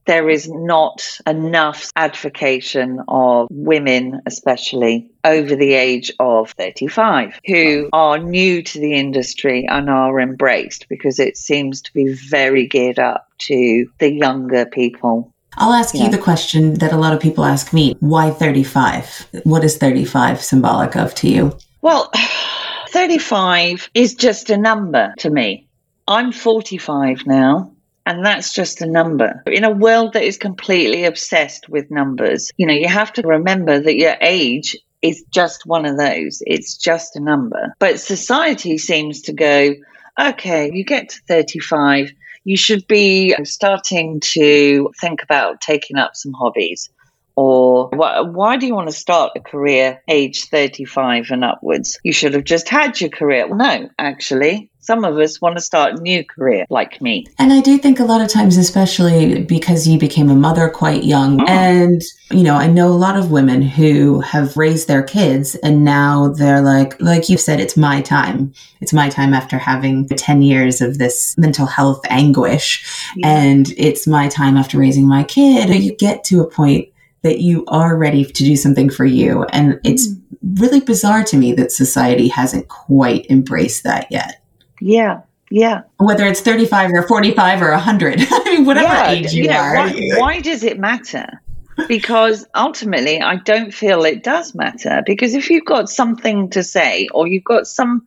there 0.07 0.29
is 0.29 0.49
not 0.49 1.19
enough 1.27 1.91
advocation 1.97 3.01
of 3.09 3.49
women, 3.51 4.21
especially 4.27 5.11
over 5.25 5.57
the 5.57 5.75
age 5.75 6.13
of 6.21 6.51
35, 6.53 7.41
who 7.47 7.89
are 7.93 8.19
new 8.19 8.63
to 8.63 8.79
the 8.79 8.95
industry 8.95 9.67
and 9.69 9.89
are 9.89 10.21
embraced 10.21 10.89
because 10.89 11.19
it 11.19 11.37
seems 11.37 11.81
to 11.83 11.93
be 11.93 12.13
very 12.13 12.67
geared 12.67 12.99
up 12.99 13.29
to 13.39 13.87
the 13.99 14.13
younger 14.13 14.67
people. 14.67 15.33
I'll 15.57 15.73
ask 15.73 15.95
yeah. 15.95 16.05
you 16.05 16.11
the 16.11 16.19
question 16.19 16.75
that 16.75 16.93
a 16.93 16.97
lot 16.97 17.13
of 17.13 17.21
people 17.21 17.45
ask 17.45 17.73
me 17.73 17.95
why 18.01 18.31
35? 18.31 19.29
What 19.45 19.65
is 19.65 19.77
35 19.77 20.43
symbolic 20.43 20.97
of 20.97 21.15
to 21.17 21.29
you? 21.29 21.57
Well, 21.81 22.11
35 22.89 23.91
is 23.95 24.15
just 24.15 24.51
a 24.51 24.57
number 24.57 25.15
to 25.19 25.31
me. 25.31 25.69
I'm 26.07 26.33
45 26.33 27.27
now. 27.27 27.74
And 28.07 28.25
that's 28.25 28.53
just 28.53 28.83
a 28.83 28.87
number. 28.87 29.43
In 29.47 29.65
a 29.65 29.71
world 29.71 30.13
that 30.13 30.25
is 30.25 30.37
completely 30.37 31.05
obsessed 31.05 31.69
with 31.69 31.91
numbers, 31.91 32.51
you 32.57 32.67
know, 32.67 32.75
you 32.75 32.89
have 32.89 33.13
to 33.15 33.23
remember 33.23 33.81
that 33.81 33.97
your 33.97 34.17
age 34.21 34.77
is 35.01 35.25
just 35.31 35.67
one 35.67 35.87
of 35.87 35.97
those. 35.99 36.43
It's 36.47 36.77
just 36.77 37.17
a 37.17 37.21
number. 37.21 37.75
But 37.79 38.01
society 38.01 38.79
seems 38.79 39.23
to 39.23 39.33
go, 39.33 39.75
okay, 40.21 40.71
you 40.73 40.85
get 40.85 41.11
to 41.11 41.21
35, 41.29 42.13
you 42.45 42.57
should 42.57 42.87
be 42.87 43.35
starting 43.45 44.21
to 44.21 44.91
think 45.01 45.23
about 45.23 45.63
taking 45.63 45.97
up 45.97 46.15
some 46.15 46.33
hobbies. 46.33 46.91
Or 47.37 47.89
why 47.89 48.57
do 48.57 48.67
you 48.67 48.75
want 48.75 48.89
to 48.89 48.97
start 48.97 49.33
a 49.35 49.41
career 49.41 50.03
age 50.09 50.45
35 50.45 51.31
and 51.31 51.45
upwards? 51.45 51.99
You 52.05 52.13
should 52.13 52.35
have 52.35 52.45
just 52.45 52.69
had 52.69 53.01
your 53.01 53.11
career. 53.11 53.53
No, 53.53 53.89
actually, 53.99 54.71
some 54.79 55.05
of 55.05 55.17
us 55.19 55.41
want 55.41 55.57
to 55.57 55.63
start 55.63 55.99
a 55.99 56.03
new 56.03 56.25
career, 56.25 56.67
like 56.69 57.01
me. 57.01 57.27
And 57.39 57.53
I 57.53 57.61
do 57.61 57.79
think 57.79 57.99
a 57.99 58.05
lot 58.05 58.21
of 58.21 58.29
times, 58.29 58.57
especially 58.57 59.43
because 59.43 59.89
you 59.89 59.99
became 59.99 60.31
a 60.31 60.35
mother 60.35 60.69
quite 60.69 61.05
young, 61.05 61.41
oh. 61.41 61.47
and 61.47 62.03
you 62.31 62.43
know, 62.43 62.55
I 62.55 62.67
know 62.67 62.89
a 62.89 62.91
lot 62.91 63.17
of 63.17 63.31
women 63.31 63.63
who 63.63 64.21
have 64.21 64.57
raised 64.57 64.87
their 64.87 65.03
kids 65.03 65.55
and 65.57 65.85
now 65.85 66.29
they're 66.29 66.63
like, 66.63 67.01
like 67.01 67.29
you 67.29 67.39
said, 67.39 67.61
it's 67.61 67.77
my 67.77 68.01
time. 68.01 68.53
It's 68.81 68.93
my 68.93 69.09
time 69.09 69.35
after 69.35 69.57
having 69.59 70.09
10 70.09 70.43
years 70.43 70.81
of 70.81 70.99
this 70.99 71.37
mental 71.39 71.67
health 71.67 72.01
anguish. 72.11 72.85
Yeah. 73.17 73.29
And 73.29 73.73
it's 73.77 74.07
my 74.07 74.29
time 74.29 74.57
after 74.57 74.79
raising 74.79 75.07
my 75.07 75.23
kid. 75.23 75.69
You 75.71 75.95
get 75.97 76.25
to 76.25 76.41
a 76.41 76.47
point 76.47 76.89
that 77.25 77.41
you 77.41 77.65
are 77.67 77.97
ready 77.97 78.25
to 78.25 78.45
do 78.45 78.55
something 78.55 78.89
for 78.89 79.05
you. 79.05 79.45
And 79.45 79.81
it's 79.85 80.09
mm. 80.09 80.21
really 80.61 80.81
bizarre 80.81 81.25
to 81.25 81.37
me 81.37 81.53
that 81.55 81.73
society 81.73 82.29
hasn't 82.29 82.69
quite 82.69 83.27
embraced 83.29 83.83
that 83.83 84.07
yet. 84.11 84.41
Yeah. 84.81 85.23
Yeah. 85.51 85.83
Whether 85.99 86.27
it's 86.27 86.41
35 86.41 86.91
or 86.93 87.03
45 87.03 87.63
or 87.63 87.71
100, 87.73 88.21
I 88.31 88.45
mean, 88.45 88.65
whatever 88.65 88.87
yeah, 88.87 89.11
age 89.11 89.33
you 89.33 89.45
yeah, 89.45 89.63
are. 89.63 89.75
Why, 89.75 90.11
why 90.19 90.41
does 90.41 90.63
it 90.63 90.79
matter? 90.79 91.41
because 91.89 92.47
ultimately, 92.55 93.21
I 93.21 93.37
don't 93.37 93.73
feel 93.73 94.05
it 94.05 94.23
does 94.23 94.55
matter. 94.55 95.03
Because 95.05 95.35
if 95.35 95.51
you've 95.51 95.65
got 95.65 95.89
something 95.89 96.51
to 96.51 96.63
say 96.63 97.09
or 97.13 97.27
you've 97.27 97.45
got 97.45 97.67
some 97.67 98.07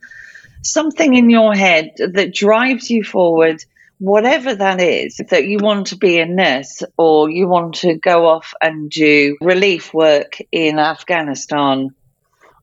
something 0.63 1.13
in 1.13 1.30
your 1.30 1.53
head 1.53 1.91
that 1.97 2.34
drives 2.34 2.89
you 2.89 3.03
forward, 3.03 3.63
whatever 3.99 4.55
that 4.55 4.81
is, 4.81 5.19
that 5.29 5.45
you 5.45 5.57
want 5.60 5.88
to 5.88 5.97
be 5.97 6.19
a 6.19 6.25
nurse 6.25 6.83
or 6.97 7.29
you 7.29 7.47
want 7.47 7.75
to 7.75 7.95
go 7.95 8.27
off 8.27 8.53
and 8.62 8.89
do 8.89 9.38
relief 9.41 9.93
work 9.93 10.38
in 10.51 10.79
Afghanistan 10.79 11.89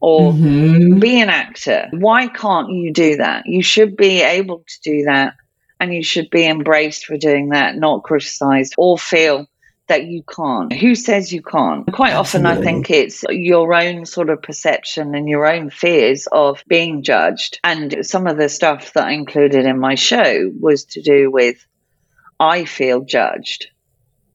or 0.00 0.32
mm-hmm. 0.32 0.98
be 0.98 1.20
an 1.20 1.30
actor. 1.30 1.88
Why 1.92 2.28
can't 2.28 2.70
you 2.70 2.92
do 2.92 3.16
that? 3.16 3.46
You 3.46 3.62
should 3.62 3.96
be 3.96 4.22
able 4.22 4.64
to 4.66 4.80
do 4.82 5.04
that 5.04 5.34
and 5.80 5.92
you 5.92 6.02
should 6.02 6.30
be 6.30 6.46
embraced 6.46 7.06
for 7.06 7.16
doing 7.16 7.50
that, 7.50 7.76
not 7.76 8.04
criticized 8.04 8.74
or 8.76 8.96
feel 8.98 9.46
that 9.88 10.04
you 10.04 10.22
can't. 10.22 10.72
Who 10.72 10.94
says 10.94 11.32
you 11.32 11.42
can't? 11.42 11.90
Quite 11.92 12.12
Absolutely. 12.12 12.50
often, 12.50 12.62
I 12.62 12.64
think 12.64 12.90
it's 12.90 13.24
your 13.28 13.74
own 13.74 14.06
sort 14.06 14.30
of 14.30 14.42
perception 14.42 15.14
and 15.14 15.28
your 15.28 15.46
own 15.46 15.70
fears 15.70 16.26
of 16.32 16.62
being 16.66 17.02
judged. 17.02 17.60
And 17.62 18.06
some 18.06 18.26
of 18.26 18.36
the 18.36 18.48
stuff 18.48 18.92
that 18.94 19.08
I 19.08 19.12
included 19.12 19.66
in 19.66 19.78
my 19.78 19.94
show 19.94 20.50
was 20.58 20.84
to 20.86 21.02
do 21.02 21.30
with 21.30 21.66
I 22.40 22.64
feel 22.64 23.02
judged 23.02 23.68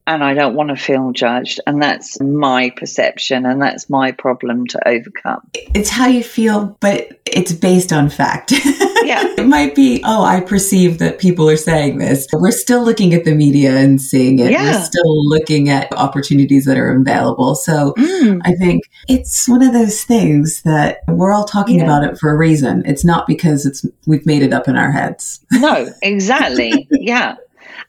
and 0.10 0.24
I 0.24 0.34
don't 0.34 0.56
want 0.56 0.70
to 0.70 0.76
feel 0.76 1.12
judged. 1.12 1.62
And 1.68 1.82
that's 1.82 2.20
my 2.20 2.72
perception 2.72 3.46
and 3.46 3.62
that's 3.62 3.92
my 3.92 4.12
problem 4.12 4.66
to 4.68 4.88
overcome. 4.88 5.48
It's 5.54 5.90
how 5.90 6.08
you 6.08 6.24
feel, 6.24 6.76
but 6.80 7.22
it's 7.28 7.54
based 7.54 7.94
on 7.94 8.10
fact. 8.10 8.54
Yeah. 9.02 9.24
it 9.40 9.48
might 9.48 9.74
be, 9.74 10.04
oh, 10.06 10.24
I 10.24 10.40
perceive 10.40 11.00
that 11.00 11.18
people 11.18 11.50
are 11.50 11.58
saying 11.58 11.98
this. 11.98 12.28
We're 12.32 12.52
still 12.52 12.84
looking 12.84 13.16
at 13.16 13.26
the 13.26 13.34
media 13.34 13.76
and 13.76 14.00
seeing 14.00 14.38
it. 14.38 14.52
Yeah. 14.52 14.72
We're 14.72 14.84
still 14.84 15.28
looking 15.28 15.70
at 15.70 15.92
opportunities 15.98 16.66
that 16.66 16.78
are 16.78 16.92
available. 16.92 17.56
So 17.56 17.94
mm. 17.98 18.40
I 18.44 18.54
think 18.54 18.84
it's 19.08 19.50
one 19.50 19.64
of 19.64 19.74
those 19.74 20.04
things 20.04 20.62
that 20.62 21.00
we're 21.08 21.34
all 21.34 21.46
talking 21.46 21.80
yeah. 21.80 21.86
about 21.86 22.04
it 22.04 22.20
for 22.20 22.30
a 22.30 22.38
reason. 22.38 22.84
It's 22.86 23.04
not 23.04 23.26
because 23.26 23.66
it's 23.66 23.84
we've 24.06 24.28
made 24.28 24.44
it 24.44 24.54
up 24.54 24.68
in 24.68 24.76
our 24.76 24.92
heads. 24.92 25.44
No, 25.54 25.92
exactly. 26.04 26.88
yeah. 26.92 27.38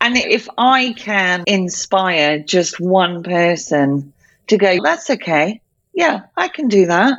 And 0.01 0.17
if 0.17 0.49
I 0.59 0.93
can 0.93 1.45
inspire 1.47 2.39
just 2.39 2.81
one 2.81 3.23
person 3.23 4.13
to 4.49 4.59
go, 4.59 4.79
that's 4.83 5.11
okay. 5.11 5.61
Yeah, 5.93 6.23
I 6.37 6.49
can 6.49 6.69
do 6.69 6.87
that. 6.87 7.19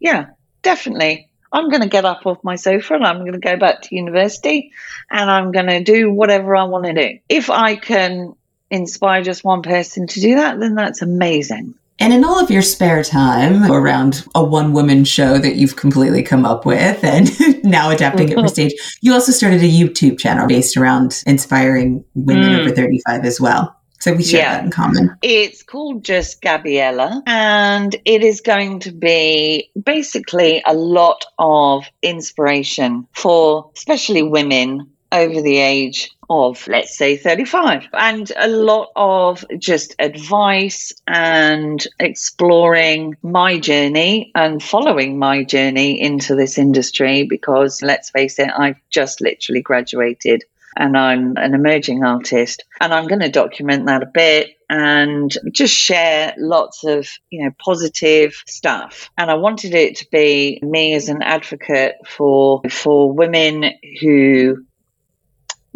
Yeah, 0.00 0.26
definitely. 0.62 1.28
I'm 1.50 1.70
going 1.70 1.82
to 1.82 1.88
get 1.88 2.04
up 2.04 2.26
off 2.26 2.44
my 2.44 2.56
sofa 2.56 2.94
and 2.94 3.06
I'm 3.06 3.20
going 3.20 3.32
to 3.32 3.38
go 3.38 3.56
back 3.56 3.82
to 3.82 3.96
university 3.96 4.72
and 5.10 5.30
I'm 5.30 5.50
going 5.50 5.66
to 5.66 5.82
do 5.82 6.12
whatever 6.12 6.54
I 6.54 6.64
want 6.64 6.84
to 6.84 6.92
do. 6.92 7.18
If 7.28 7.48
I 7.48 7.76
can 7.76 8.34
inspire 8.70 9.22
just 9.22 9.44
one 9.44 9.62
person 9.62 10.06
to 10.06 10.20
do 10.20 10.36
that, 10.36 10.60
then 10.60 10.74
that's 10.74 11.00
amazing. 11.00 11.74
And 12.00 12.12
in 12.12 12.24
all 12.24 12.38
of 12.38 12.50
your 12.50 12.62
spare 12.62 13.02
time 13.02 13.70
around 13.70 14.24
a 14.34 14.44
one 14.44 14.72
woman 14.72 15.04
show 15.04 15.38
that 15.38 15.56
you've 15.56 15.76
completely 15.76 16.22
come 16.22 16.44
up 16.44 16.64
with 16.64 17.02
and 17.02 17.28
now 17.64 17.90
adapting 17.90 18.28
it 18.28 18.38
for 18.38 18.48
stage, 18.48 18.72
you 19.00 19.12
also 19.12 19.32
started 19.32 19.62
a 19.62 19.68
YouTube 19.68 20.18
channel 20.18 20.46
based 20.46 20.76
around 20.76 21.22
inspiring 21.26 22.04
women 22.14 22.52
mm. 22.52 22.60
over 22.60 22.70
35 22.70 23.24
as 23.24 23.40
well. 23.40 23.74
So 24.00 24.12
we 24.12 24.22
share 24.22 24.42
yeah. 24.42 24.52
that 24.54 24.64
in 24.64 24.70
common. 24.70 25.16
It's 25.22 25.64
called 25.64 26.04
Just 26.04 26.40
GabbyElla, 26.40 27.22
and 27.26 27.96
it 28.04 28.22
is 28.22 28.40
going 28.40 28.78
to 28.80 28.92
be 28.92 29.70
basically 29.82 30.62
a 30.64 30.72
lot 30.72 31.24
of 31.40 31.84
inspiration 32.00 33.08
for 33.12 33.70
especially 33.76 34.22
women 34.22 34.88
over 35.10 35.42
the 35.42 35.56
age 35.56 36.10
of, 36.30 36.66
let's 36.68 36.96
say, 36.96 37.16
35, 37.16 37.88
and 37.92 38.30
a 38.36 38.48
lot 38.48 38.90
of 38.96 39.44
just 39.58 39.94
advice 39.98 40.92
and 41.06 41.86
exploring 41.98 43.16
my 43.22 43.58
journey 43.58 44.30
and 44.34 44.62
following 44.62 45.18
my 45.18 45.44
journey 45.44 46.00
into 46.00 46.34
this 46.34 46.58
industry 46.58 47.24
because, 47.24 47.82
let's 47.82 48.10
face 48.10 48.38
it, 48.38 48.50
I've 48.56 48.80
just 48.90 49.20
literally 49.20 49.62
graduated 49.62 50.44
and 50.76 50.96
I'm 50.96 51.36
an 51.36 51.54
emerging 51.54 52.04
artist. 52.04 52.64
And 52.80 52.94
I'm 52.94 53.08
going 53.08 53.20
to 53.20 53.28
document 53.28 53.86
that 53.86 54.02
a 54.02 54.06
bit 54.06 54.50
and 54.70 55.34
just 55.50 55.74
share 55.74 56.34
lots 56.36 56.84
of 56.84 57.08
you 57.30 57.44
know 57.44 57.50
positive 57.58 58.42
stuff. 58.46 59.10
And 59.16 59.30
i 59.30 59.34
wanted 59.34 59.74
it 59.74 59.96
to 59.96 60.06
be 60.12 60.60
me 60.62 60.94
as 60.94 61.08
an 61.08 61.22
advocate 61.22 61.96
for 62.06 62.62
for 62.68 63.10
women 63.12 63.64
who 64.00 64.64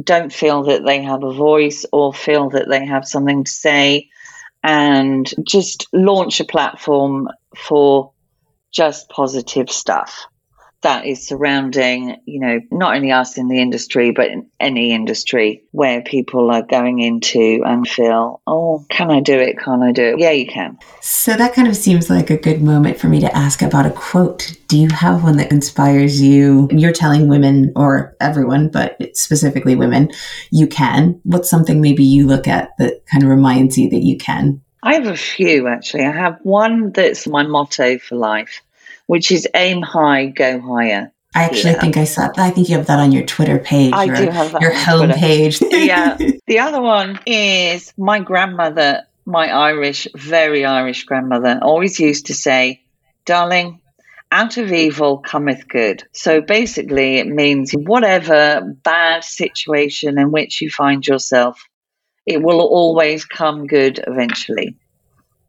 don't 0.03 0.33
feel 0.33 0.65
that 0.65 0.85
they 0.85 1.03
have 1.03 1.23
a 1.23 1.33
voice 1.33 1.85
or 1.93 2.13
feel 2.13 2.51
that 2.51 2.69
they 2.69 2.85
have 2.87 3.07
something 3.07 3.45
to 3.45 3.51
say, 3.51 4.09
and 4.63 5.33
just 5.45 5.89
launch 5.93 6.41
a 6.41 6.45
platform 6.45 7.29
for 7.57 8.13
just 8.71 9.09
positive 9.09 9.71
stuff. 9.71 10.27
That 10.83 11.07
is 11.07 11.27
surrounding, 11.27 12.17
you 12.27 12.41
know, 12.41 12.61
not 12.71 12.95
only 12.95 13.13
us 13.13 13.39
in 13.39 13.49
the 13.49 13.61
industry, 13.61 14.11
but 14.11 14.29
in 14.29 14.49
any 14.61 14.93
industry 14.93 15.65
where 15.71 16.03
people 16.03 16.51
are 16.51 16.63
going 16.63 17.01
into 17.01 17.63
and 17.65 17.89
feel, 17.89 18.41
oh, 18.47 18.85
can 18.91 19.11
I 19.11 19.21
do 19.21 19.39
it? 19.39 19.59
Can 19.59 19.83
I 19.83 19.93
do 19.93 20.03
it? 20.03 20.19
Yeah, 20.19 20.31
you 20.31 20.47
can. 20.47 20.79
So 21.01 21.35
that 21.35 21.55
kind 21.55 21.69
of 21.69 21.77
seems 21.77 22.11
like 22.11 22.31
a 22.31 22.37
good 22.37 22.63
moment 22.63 22.99
for 22.99 23.09
me 23.09 23.21
to 23.21 23.37
ask 23.37 23.63
about 23.63 23.87
a 23.87 23.91
quote. 23.91 24.57
Do 24.69 24.79
you 24.79 24.89
have 24.91 25.23
one 25.23 25.37
that 25.37 25.53
inspires 25.53 26.21
you? 26.21 26.69
You're 26.71 26.93
telling 26.93 27.29
women 27.29 27.73
or 27.77 28.17
everyone, 28.21 28.69
but 28.69 29.17
specifically 29.17 29.75
women, 29.75 30.11
you 30.51 30.67
can. 30.67 31.21
What's 31.25 31.51
something 31.51 31.81
maybe 31.81 32.05
you 32.05 32.27
look 32.27 32.49
at 32.49 32.71
that 32.79 33.07
kind 33.07 33.23
of 33.23 33.31
reminds 33.31 33.79
you 33.79 33.89
that 33.91 34.03
you 34.03 34.17
can? 34.17 34.61
I 34.83 34.95
have 34.95 35.07
a 35.07 35.17
few 35.17 35.69
actually. 35.69 36.05
I 36.05 36.11
have 36.11 36.39
one 36.43 36.91
that's 36.91 37.29
my 37.29 37.45
motto 37.45 37.99
for 37.99 38.17
life 38.17 38.63
which 39.13 39.31
is 39.31 39.47
aim 39.55 39.83
high, 39.83 40.25
go 40.25 40.59
higher. 40.59 41.13
I 41.35 41.45
actually 41.45 41.73
yeah. 41.73 41.81
think 41.81 41.99
I 41.99 42.05
saw. 42.05 42.29
That. 42.29 42.39
I 42.39 42.49
think 42.49 42.71
you 42.71 42.79
have 42.79 42.87
that 42.87 42.99
on 42.99 43.13
your 43.13 43.27
Twitter 43.27 43.59
page. 43.59 43.93
I 43.93 44.07
do 44.07 44.31
have 44.31 44.53
that. 44.53 44.63
Your 44.63 44.73
home 44.73 45.09
Twitter. 45.09 45.21
page. 45.21 45.61
yeah. 45.71 46.17
The 46.47 46.61
other 46.61 46.81
one 46.81 47.21
is 47.27 47.93
my 47.99 48.21
grandmother, 48.21 49.03
my 49.27 49.49
Irish, 49.51 50.09
very 50.15 50.65
Irish 50.65 51.05
grandmother, 51.05 51.59
always 51.61 52.01
used 52.01 52.25
to 52.29 52.35
say, 52.35 52.81
"Darling, 53.27 53.83
out 54.31 54.57
of 54.57 54.73
evil 54.73 55.19
cometh 55.19 55.69
good." 55.69 56.05
So 56.13 56.41
basically, 56.41 57.19
it 57.19 57.27
means 57.27 57.73
whatever 57.73 58.63
bad 58.83 59.25
situation 59.25 60.19
in 60.19 60.31
which 60.31 60.63
you 60.63 60.71
find 60.71 61.07
yourself, 61.07 61.63
it 62.25 62.43
will 62.43 62.63
always 62.63 63.27
come 63.27 63.67
good 63.67 64.03
eventually. 64.07 64.79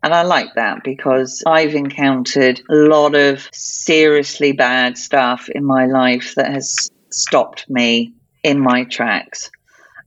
And 0.03 0.13
I 0.13 0.23
like 0.23 0.55
that 0.55 0.83
because 0.83 1.43
I've 1.47 1.75
encountered 1.75 2.61
a 2.69 2.75
lot 2.75 3.15
of 3.15 3.47
seriously 3.53 4.51
bad 4.51 4.97
stuff 4.97 5.47
in 5.47 5.63
my 5.63 5.85
life 5.85 6.35
that 6.35 6.51
has 6.51 6.89
stopped 7.09 7.69
me 7.69 8.13
in 8.43 8.59
my 8.59 8.83
tracks. 8.83 9.49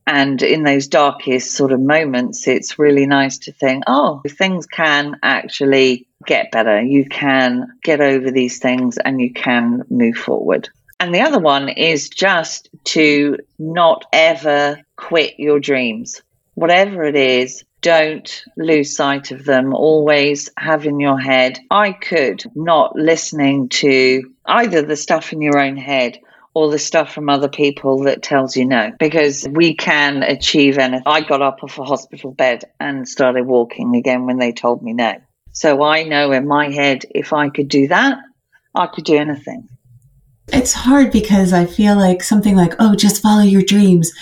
And 0.07 0.41
in 0.43 0.63
those 0.65 0.87
darkest 0.87 1.57
sort 1.57 1.73
of 1.73 1.81
moments, 1.81 2.47
it's 2.47 2.79
really 2.79 3.07
nice 3.07 3.39
to 3.39 3.53
think, 3.53 3.85
oh, 3.87 4.21
things 4.29 4.67
can 4.67 5.17
actually 5.23 6.07
get 6.27 6.53
better. 6.53 6.81
You 6.83 7.07
can 7.07 7.67
get 7.83 8.03
over 8.03 8.31
these 8.31 8.59
things 8.59 8.99
and 8.99 9.21
you 9.21 9.33
can 9.33 9.83
move 9.89 10.17
forward. 10.17 10.69
And 11.01 11.15
the 11.15 11.23
other 11.23 11.41
one 11.41 11.71
is 11.71 12.11
just 12.11 12.69
to 12.85 13.39
not 13.59 14.05
ever 14.13 14.83
quit 14.97 15.39
your 15.39 15.59
dreams. 15.59 16.23
Whatever 16.55 17.03
it 17.05 17.17
is, 17.17 17.65
don't 17.87 18.45
lose 18.57 18.97
sight 18.97 19.31
of 19.31 19.45
them. 19.45 19.73
Always 19.73 20.51
have 20.59 20.87
in 20.87 20.99
your 20.99 21.21
head, 21.21 21.61
I 21.71 21.93
could, 21.93 22.43
not 22.57 22.97
listening 22.97 23.69
to 23.69 24.29
either 24.45 24.83
the 24.83 24.97
stuff 24.97 25.33
in 25.33 25.41
your 25.41 25.57
own 25.57 25.77
head 25.77 26.19
or 26.53 26.69
the 26.69 26.81
stuff 26.81 27.13
from 27.13 27.29
other 27.29 27.49
people 27.49 28.01
that 28.01 28.25
tells 28.25 28.57
you 28.57 28.65
no, 28.65 28.91
because 28.99 29.47
we 29.49 29.77
can 29.77 30.25
achieve 30.25 30.79
anything. 30.79 31.05
I 31.07 31.21
got 31.21 31.43
up 31.43 31.63
off 31.63 31.79
a 31.79 31.85
hospital 31.85 32.33
bed 32.33 32.65
and 32.81 33.09
started 33.09 33.47
walking 33.47 33.95
again 33.95 34.27
when 34.27 34.39
they 34.39 34.51
told 34.51 34.83
me 34.83 34.93
no. 34.93 35.15
So 35.53 35.85
I 35.85 36.03
know 36.03 36.33
in 36.33 36.49
my 36.49 36.71
head, 36.71 37.05
if 37.15 37.33
I 37.33 37.51
could 37.51 37.69
do 37.69 37.87
that, 37.87 38.19
I 38.75 38.89
could 38.89 39.05
do 39.05 39.17
anything. 39.17 39.69
It's 40.49 40.73
hard 40.73 41.13
because 41.13 41.53
I 41.53 41.67
feel 41.67 41.95
like 41.95 42.25
something 42.25 42.57
like, 42.57 42.75
oh, 42.81 42.97
just 42.97 43.23
follow 43.23 43.45
your 43.45 43.63
dreams 43.63 44.13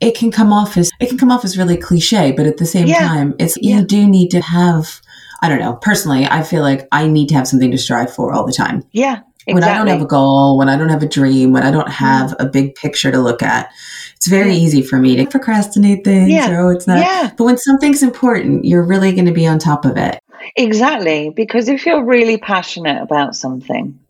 it 0.00 0.16
can 0.16 0.30
come 0.30 0.52
off 0.52 0.76
as 0.76 0.90
it 1.00 1.08
can 1.08 1.18
come 1.18 1.30
off 1.30 1.44
as 1.44 1.56
really 1.58 1.76
cliche, 1.76 2.32
but 2.32 2.46
at 2.46 2.56
the 2.56 2.66
same 2.66 2.86
yeah. 2.86 3.06
time, 3.06 3.34
it's 3.38 3.56
yeah. 3.60 3.78
you 3.78 3.84
do 3.84 4.06
need 4.06 4.30
to 4.30 4.40
have. 4.40 5.00
I 5.42 5.50
don't 5.50 5.60
know. 5.60 5.74
Personally, 5.74 6.24
I 6.24 6.42
feel 6.42 6.62
like 6.62 6.88
I 6.92 7.06
need 7.06 7.28
to 7.28 7.34
have 7.34 7.46
something 7.46 7.70
to 7.70 7.78
strive 7.78 8.12
for 8.12 8.32
all 8.32 8.46
the 8.46 8.54
time. 8.54 8.82
Yeah. 8.92 9.20
Exactly. 9.48 9.54
When 9.54 9.64
I 9.64 9.78
don't 9.78 9.86
have 9.86 10.02
a 10.02 10.06
goal, 10.06 10.58
when 10.58 10.68
I 10.68 10.76
don't 10.76 10.88
have 10.88 11.02
a 11.02 11.08
dream, 11.08 11.52
when 11.52 11.62
I 11.62 11.70
don't 11.70 11.90
have 11.90 12.30
mm. 12.30 12.36
a 12.40 12.46
big 12.46 12.74
picture 12.74 13.12
to 13.12 13.20
look 13.20 13.42
at, 13.42 13.70
it's 14.16 14.26
very 14.26 14.52
yeah. 14.52 14.58
easy 14.58 14.82
for 14.82 14.98
me 14.98 15.14
to 15.16 15.26
procrastinate 15.26 16.04
things. 16.04 16.32
Yeah. 16.32 16.50
Or, 16.50 16.66
oh, 16.66 16.70
it's 16.70 16.86
not. 16.86 16.98
Yeah. 16.98 17.30
But 17.36 17.44
when 17.44 17.58
something's 17.58 18.02
important, 18.02 18.64
you're 18.64 18.82
really 18.82 19.12
going 19.12 19.26
to 19.26 19.32
be 19.32 19.46
on 19.46 19.58
top 19.58 19.84
of 19.84 19.96
it. 19.98 20.18
Exactly. 20.56 21.30
Because 21.30 21.68
if 21.68 21.86
you're 21.86 22.04
really 22.04 22.38
passionate 22.38 23.00
about 23.00 23.36
something, 23.36 24.00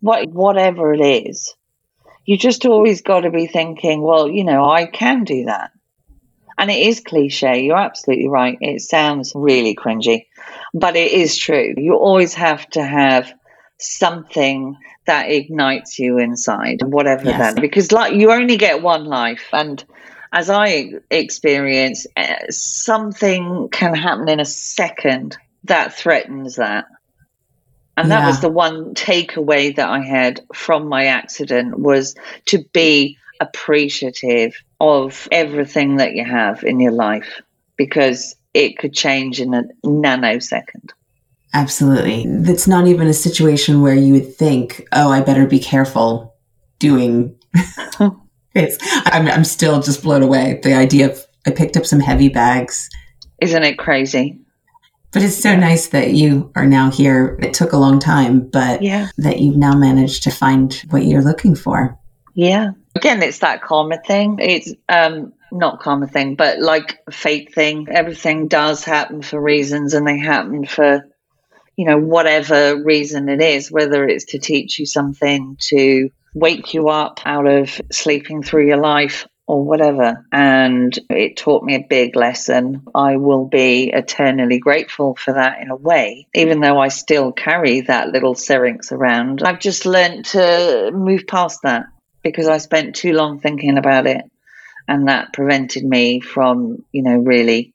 what, 0.00 0.28
whatever 0.30 0.92
it 0.92 1.00
is, 1.00 1.54
you 2.24 2.38
just 2.38 2.64
always 2.66 3.02
got 3.02 3.20
to 3.20 3.30
be 3.30 3.46
thinking, 3.46 4.02
well, 4.02 4.28
you 4.28 4.44
know, 4.44 4.68
I 4.68 4.86
can 4.86 5.24
do 5.24 5.44
that. 5.46 5.72
And 6.56 6.70
it 6.70 6.86
is 6.86 7.00
cliche. 7.00 7.64
You're 7.64 7.76
absolutely 7.76 8.28
right. 8.28 8.56
It 8.60 8.80
sounds 8.80 9.32
really 9.34 9.74
cringy, 9.74 10.26
but 10.72 10.96
it 10.96 11.12
is 11.12 11.36
true. 11.36 11.74
You 11.76 11.96
always 11.96 12.34
have 12.34 12.68
to 12.70 12.82
have 12.82 13.32
something 13.78 14.76
that 15.06 15.30
ignites 15.30 15.98
you 15.98 16.18
inside, 16.18 16.82
whatever 16.82 17.24
yes. 17.24 17.54
that, 17.54 17.60
because 17.60 17.92
like 17.92 18.14
you 18.14 18.30
only 18.30 18.56
get 18.56 18.82
one 18.82 19.04
life. 19.04 19.48
And 19.52 19.84
as 20.32 20.48
I 20.48 20.92
experience, 21.10 22.06
uh, 22.16 22.36
something 22.50 23.68
can 23.70 23.94
happen 23.94 24.28
in 24.28 24.40
a 24.40 24.44
second 24.44 25.36
that 25.64 25.94
threatens 25.94 26.56
that. 26.56 26.86
And 27.96 28.10
that 28.10 28.20
yeah. 28.20 28.26
was 28.26 28.40
the 28.40 28.48
one 28.48 28.94
takeaway 28.94 29.74
that 29.76 29.88
I 29.88 30.00
had 30.00 30.40
from 30.52 30.88
my 30.88 31.06
accident 31.06 31.78
was 31.78 32.14
to 32.46 32.64
be 32.72 33.18
appreciative 33.40 34.54
of 34.80 35.28
everything 35.30 35.96
that 35.96 36.14
you 36.14 36.24
have 36.24 36.64
in 36.64 36.80
your 36.80 36.92
life 36.92 37.40
because 37.76 38.36
it 38.52 38.78
could 38.78 38.94
change 38.94 39.40
in 39.40 39.54
a 39.54 39.64
nanosecond. 39.84 40.90
Absolutely. 41.52 42.24
That's 42.26 42.66
not 42.66 42.88
even 42.88 43.06
a 43.06 43.14
situation 43.14 43.80
where 43.80 43.94
you 43.94 44.14
would 44.14 44.34
think, 44.34 44.86
oh, 44.92 45.10
I 45.10 45.20
better 45.20 45.46
be 45.46 45.60
careful 45.60 46.34
doing 46.80 47.36
this. 48.54 48.76
I'm, 49.06 49.28
I'm 49.28 49.44
still 49.44 49.80
just 49.80 50.02
blown 50.02 50.22
away. 50.22 50.60
The 50.62 50.74
idea 50.74 51.10
of 51.10 51.24
I 51.46 51.50
picked 51.50 51.76
up 51.76 51.86
some 51.86 52.00
heavy 52.00 52.28
bags. 52.28 52.88
Isn't 53.40 53.62
it 53.62 53.78
crazy? 53.78 54.40
But 55.14 55.22
it's 55.22 55.40
so 55.40 55.54
nice 55.54 55.88
that 55.88 56.12
you 56.12 56.50
are 56.56 56.66
now 56.66 56.90
here. 56.90 57.38
It 57.40 57.54
took 57.54 57.72
a 57.72 57.78
long 57.78 58.00
time, 58.00 58.40
but 58.40 58.82
yeah. 58.82 59.08
that 59.18 59.38
you've 59.38 59.56
now 59.56 59.74
managed 59.74 60.24
to 60.24 60.30
find 60.30 60.74
what 60.90 61.04
you're 61.04 61.22
looking 61.22 61.54
for. 61.54 61.96
Yeah. 62.34 62.72
Again, 62.96 63.22
it's 63.22 63.38
that 63.38 63.62
karma 63.62 63.98
thing. 64.04 64.38
It's 64.40 64.72
um 64.88 65.32
not 65.52 65.80
karma 65.80 66.08
thing, 66.08 66.34
but 66.34 66.58
like 66.58 66.98
fate 67.12 67.54
thing. 67.54 67.86
Everything 67.88 68.48
does 68.48 68.82
happen 68.82 69.22
for 69.22 69.40
reasons 69.40 69.94
and 69.94 70.06
they 70.06 70.18
happen 70.18 70.66
for 70.66 71.04
you 71.76 71.86
know, 71.86 71.98
whatever 71.98 72.82
reason 72.82 73.28
it 73.28 73.40
is, 73.40 73.70
whether 73.70 74.04
it's 74.06 74.26
to 74.26 74.38
teach 74.38 74.78
you 74.78 74.86
something, 74.86 75.56
to 75.60 76.08
wake 76.34 76.74
you 76.74 76.88
up 76.88 77.20
out 77.24 77.46
of 77.46 77.80
sleeping 77.90 78.42
through 78.42 78.66
your 78.66 78.76
life, 78.76 79.26
or 79.46 79.64
whatever. 79.64 80.24
And 80.32 80.98
it 81.10 81.36
taught 81.36 81.64
me 81.64 81.74
a 81.74 81.86
big 81.88 82.16
lesson. 82.16 82.82
I 82.94 83.16
will 83.16 83.46
be 83.46 83.90
eternally 83.92 84.58
grateful 84.58 85.16
for 85.16 85.34
that 85.34 85.60
in 85.60 85.70
a 85.70 85.76
way, 85.76 86.26
even 86.34 86.60
though 86.60 86.78
I 86.78 86.88
still 86.88 87.32
carry 87.32 87.82
that 87.82 88.10
little 88.10 88.34
syrinx 88.34 88.92
around. 88.92 89.42
I've 89.42 89.60
just 89.60 89.84
learned 89.86 90.24
to 90.26 90.90
move 90.92 91.26
past 91.26 91.60
that 91.62 91.86
because 92.22 92.48
I 92.48 92.58
spent 92.58 92.96
too 92.96 93.12
long 93.12 93.38
thinking 93.38 93.76
about 93.76 94.06
it. 94.06 94.22
And 94.86 95.08
that 95.08 95.32
prevented 95.32 95.84
me 95.84 96.20
from, 96.20 96.84
you 96.92 97.02
know, 97.02 97.16
really 97.16 97.72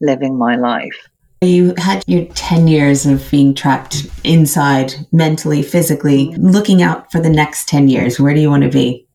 living 0.00 0.36
my 0.36 0.56
life. 0.56 1.08
You 1.40 1.72
had 1.78 2.02
your 2.08 2.24
10 2.24 2.66
years 2.66 3.06
of 3.06 3.28
being 3.30 3.54
trapped 3.54 4.08
inside 4.24 4.94
mentally, 5.12 5.62
physically, 5.62 6.34
looking 6.36 6.82
out 6.82 7.12
for 7.12 7.20
the 7.20 7.30
next 7.30 7.68
10 7.68 7.86
years. 7.86 8.18
Where 8.18 8.34
do 8.34 8.40
you 8.40 8.50
want 8.50 8.64
to 8.64 8.70
be? 8.70 9.06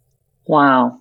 Wow 0.47 0.99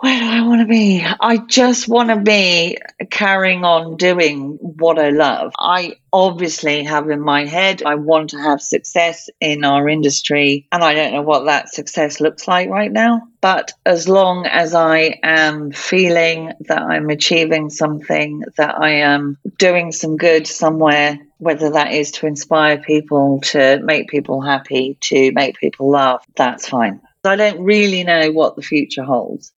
where 0.00 0.18
do 0.18 0.26
I 0.26 0.40
want 0.46 0.62
to 0.62 0.66
be? 0.66 1.04
I 1.04 1.36
just 1.36 1.86
want 1.86 2.08
to 2.08 2.16
be 2.16 2.78
carrying 3.10 3.64
on 3.66 3.98
doing 3.98 4.56
what 4.60 4.98
I 4.98 5.10
love. 5.10 5.52
I 5.58 5.96
obviously 6.10 6.84
have 6.84 7.10
in 7.10 7.20
my 7.20 7.44
head, 7.44 7.82
I 7.82 7.96
want 7.96 8.30
to 8.30 8.38
have 8.38 8.62
success 8.62 9.28
in 9.40 9.62
our 9.62 9.90
industry, 9.90 10.66
and 10.72 10.82
I 10.82 10.94
don't 10.94 11.12
know 11.12 11.22
what 11.22 11.44
that 11.44 11.68
success 11.68 12.18
looks 12.18 12.48
like 12.48 12.70
right 12.70 12.90
now. 12.90 13.28
But 13.42 13.74
as 13.84 14.08
long 14.08 14.46
as 14.46 14.74
I 14.74 15.20
am 15.22 15.70
feeling 15.70 16.52
that 16.60 16.80
I'm 16.80 17.10
achieving 17.10 17.68
something, 17.68 18.44
that 18.56 18.80
I 18.80 19.00
am 19.00 19.36
doing 19.58 19.92
some 19.92 20.16
good 20.16 20.46
somewhere, 20.46 21.18
whether 21.36 21.72
that 21.72 21.92
is 21.92 22.12
to 22.12 22.26
inspire 22.26 22.78
people, 22.78 23.42
to 23.48 23.80
make 23.82 24.08
people 24.08 24.40
happy, 24.40 24.96
to 25.02 25.30
make 25.32 25.58
people 25.58 25.90
laugh, 25.90 26.24
that's 26.36 26.66
fine. 26.66 27.02
I 27.22 27.36
don't 27.36 27.62
really 27.64 28.02
know 28.02 28.32
what 28.32 28.56
the 28.56 28.62
future 28.62 29.04
holds. 29.04 29.52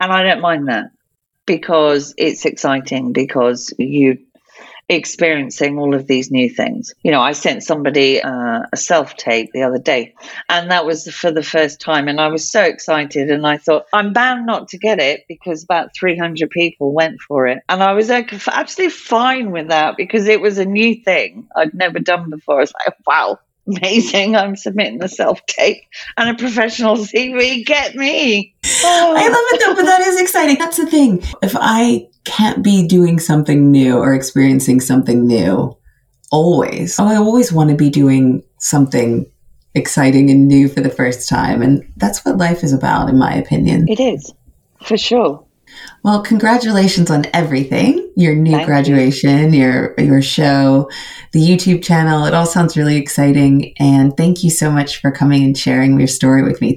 And 0.00 0.12
I 0.12 0.22
don't 0.22 0.40
mind 0.40 0.68
that 0.68 0.90
because 1.46 2.14
it's 2.16 2.44
exciting 2.44 3.12
because 3.12 3.72
you 3.78 4.18
experiencing 4.88 5.78
all 5.78 5.94
of 5.94 6.06
these 6.06 6.30
new 6.30 6.48
things. 6.48 6.94
You 7.02 7.10
know, 7.10 7.20
I 7.20 7.32
sent 7.32 7.62
somebody 7.62 8.22
uh, 8.22 8.62
a 8.72 8.76
self 8.76 9.16
tape 9.16 9.50
the 9.52 9.62
other 9.62 9.78
day, 9.78 10.14
and 10.48 10.70
that 10.70 10.86
was 10.86 11.08
for 11.08 11.30
the 11.30 11.42
first 11.42 11.80
time, 11.80 12.08
and 12.08 12.20
I 12.20 12.28
was 12.28 12.50
so 12.50 12.62
excited. 12.62 13.30
And 13.30 13.46
I 13.46 13.58
thought, 13.58 13.86
I'm 13.92 14.12
bound 14.12 14.46
not 14.46 14.68
to 14.68 14.78
get 14.78 14.98
it 14.98 15.24
because 15.28 15.62
about 15.62 15.94
300 15.94 16.50
people 16.50 16.92
went 16.92 17.20
for 17.20 17.46
it, 17.46 17.62
and 17.68 17.82
I 17.82 17.92
was 17.92 18.08
like, 18.08 18.32
absolutely 18.48 18.90
fine 18.90 19.50
with 19.50 19.68
that 19.68 19.96
because 19.96 20.26
it 20.26 20.40
was 20.40 20.58
a 20.58 20.64
new 20.64 20.94
thing 20.94 21.48
I'd 21.54 21.74
never 21.74 21.98
done 21.98 22.30
before. 22.30 22.56
I 22.56 22.60
was 22.60 22.72
like, 22.86 22.94
wow. 23.06 23.38
Amazing. 23.68 24.36
I'm 24.36 24.56
submitting 24.56 24.98
the 24.98 25.08
self 25.08 25.44
tape 25.46 25.82
and 26.16 26.30
a 26.30 26.34
professional 26.34 26.96
CV. 26.96 27.64
Get 27.64 27.94
me. 27.94 28.54
Oh. 28.84 29.14
I 29.16 29.28
love 29.28 29.34
it 29.34 29.62
though, 29.64 29.74
but 29.74 29.84
that 29.84 30.00
is 30.00 30.20
exciting. 30.20 30.56
That's 30.58 30.76
the 30.76 30.86
thing. 30.86 31.22
If 31.42 31.54
I 31.58 32.08
can't 32.24 32.62
be 32.62 32.86
doing 32.86 33.18
something 33.18 33.70
new 33.70 33.96
or 33.96 34.14
experiencing 34.14 34.80
something 34.80 35.26
new, 35.26 35.76
always, 36.30 36.98
oh, 36.98 37.06
I 37.06 37.16
always 37.16 37.52
want 37.52 37.70
to 37.70 37.76
be 37.76 37.90
doing 37.90 38.42
something 38.58 39.30
exciting 39.74 40.30
and 40.30 40.48
new 40.48 40.68
for 40.68 40.80
the 40.80 40.90
first 40.90 41.28
time. 41.28 41.62
And 41.62 41.90
that's 41.96 42.24
what 42.24 42.38
life 42.38 42.64
is 42.64 42.72
about, 42.72 43.08
in 43.08 43.18
my 43.18 43.34
opinion. 43.34 43.88
It 43.88 44.00
is, 44.00 44.32
for 44.82 44.96
sure. 44.96 45.44
Well, 46.02 46.22
congratulations 46.22 47.10
on 47.10 47.24
everything. 47.32 48.10
Your 48.16 48.34
new 48.34 48.52
Thank 48.52 48.66
graduation, 48.66 49.52
you. 49.52 49.60
your 49.60 49.94
your 49.98 50.22
show, 50.22 50.90
the 51.32 51.40
YouTube 51.40 51.82
channel. 51.82 52.24
It 52.24 52.34
all 52.34 52.46
sounds 52.46 52.76
really 52.76 52.96
exciting 52.96 53.74
and 53.78 54.16
thank 54.16 54.44
you 54.44 54.50
so 54.50 54.70
much 54.70 55.00
for 55.00 55.10
coming 55.10 55.44
and 55.44 55.56
sharing 55.56 55.98
your 55.98 56.08
story 56.08 56.42
with 56.42 56.60
me. 56.60 56.76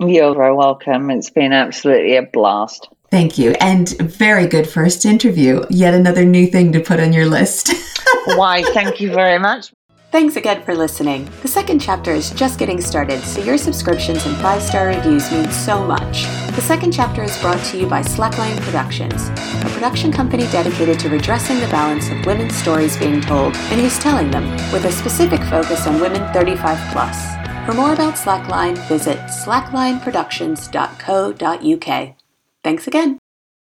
You're 0.00 0.34
very 0.34 0.54
welcome. 0.54 1.10
It's 1.10 1.30
been 1.30 1.52
absolutely 1.52 2.16
a 2.16 2.22
blast. 2.22 2.88
Thank 3.10 3.38
you. 3.38 3.52
And 3.60 3.88
very 4.00 4.46
good 4.46 4.68
first 4.68 5.04
interview. 5.04 5.64
Yet 5.70 5.94
another 5.94 6.24
new 6.24 6.46
thing 6.46 6.72
to 6.72 6.80
put 6.80 7.00
on 7.00 7.12
your 7.12 7.26
list. 7.26 7.72
Why, 8.34 8.62
thank 8.74 9.00
you 9.00 9.12
very 9.12 9.38
much. 9.38 9.72
Thanks 10.16 10.36
again 10.36 10.62
for 10.62 10.74
listening. 10.74 11.28
The 11.42 11.48
second 11.48 11.78
chapter 11.78 12.10
is 12.10 12.30
just 12.30 12.58
getting 12.58 12.80
started, 12.80 13.20
so 13.20 13.42
your 13.42 13.58
subscriptions 13.58 14.24
and 14.24 14.34
five 14.38 14.62
star 14.62 14.86
reviews 14.86 15.30
mean 15.30 15.50
so 15.50 15.84
much. 15.84 16.24
The 16.56 16.62
second 16.62 16.92
chapter 16.92 17.22
is 17.22 17.38
brought 17.42 17.62
to 17.66 17.76
you 17.76 17.86
by 17.86 18.00
Slackline 18.00 18.58
Productions, 18.62 19.28
a 19.28 19.68
production 19.74 20.10
company 20.10 20.44
dedicated 20.44 20.98
to 21.00 21.10
redressing 21.10 21.60
the 21.60 21.68
balance 21.68 22.08
of 22.08 22.24
women's 22.24 22.56
stories 22.56 22.96
being 22.96 23.20
told 23.20 23.54
and 23.56 23.78
who's 23.78 23.98
telling 23.98 24.30
them, 24.30 24.50
with 24.72 24.86
a 24.86 24.90
specific 24.90 25.42
focus 25.50 25.86
on 25.86 26.00
women 26.00 26.32
35 26.32 26.78
plus. 26.92 27.34
For 27.66 27.74
more 27.74 27.92
about 27.92 28.14
Slackline, 28.14 28.78
visit 28.88 29.18
slacklineproductions.co.uk. 29.18 32.16
Thanks 32.64 32.86
again. 32.86 33.18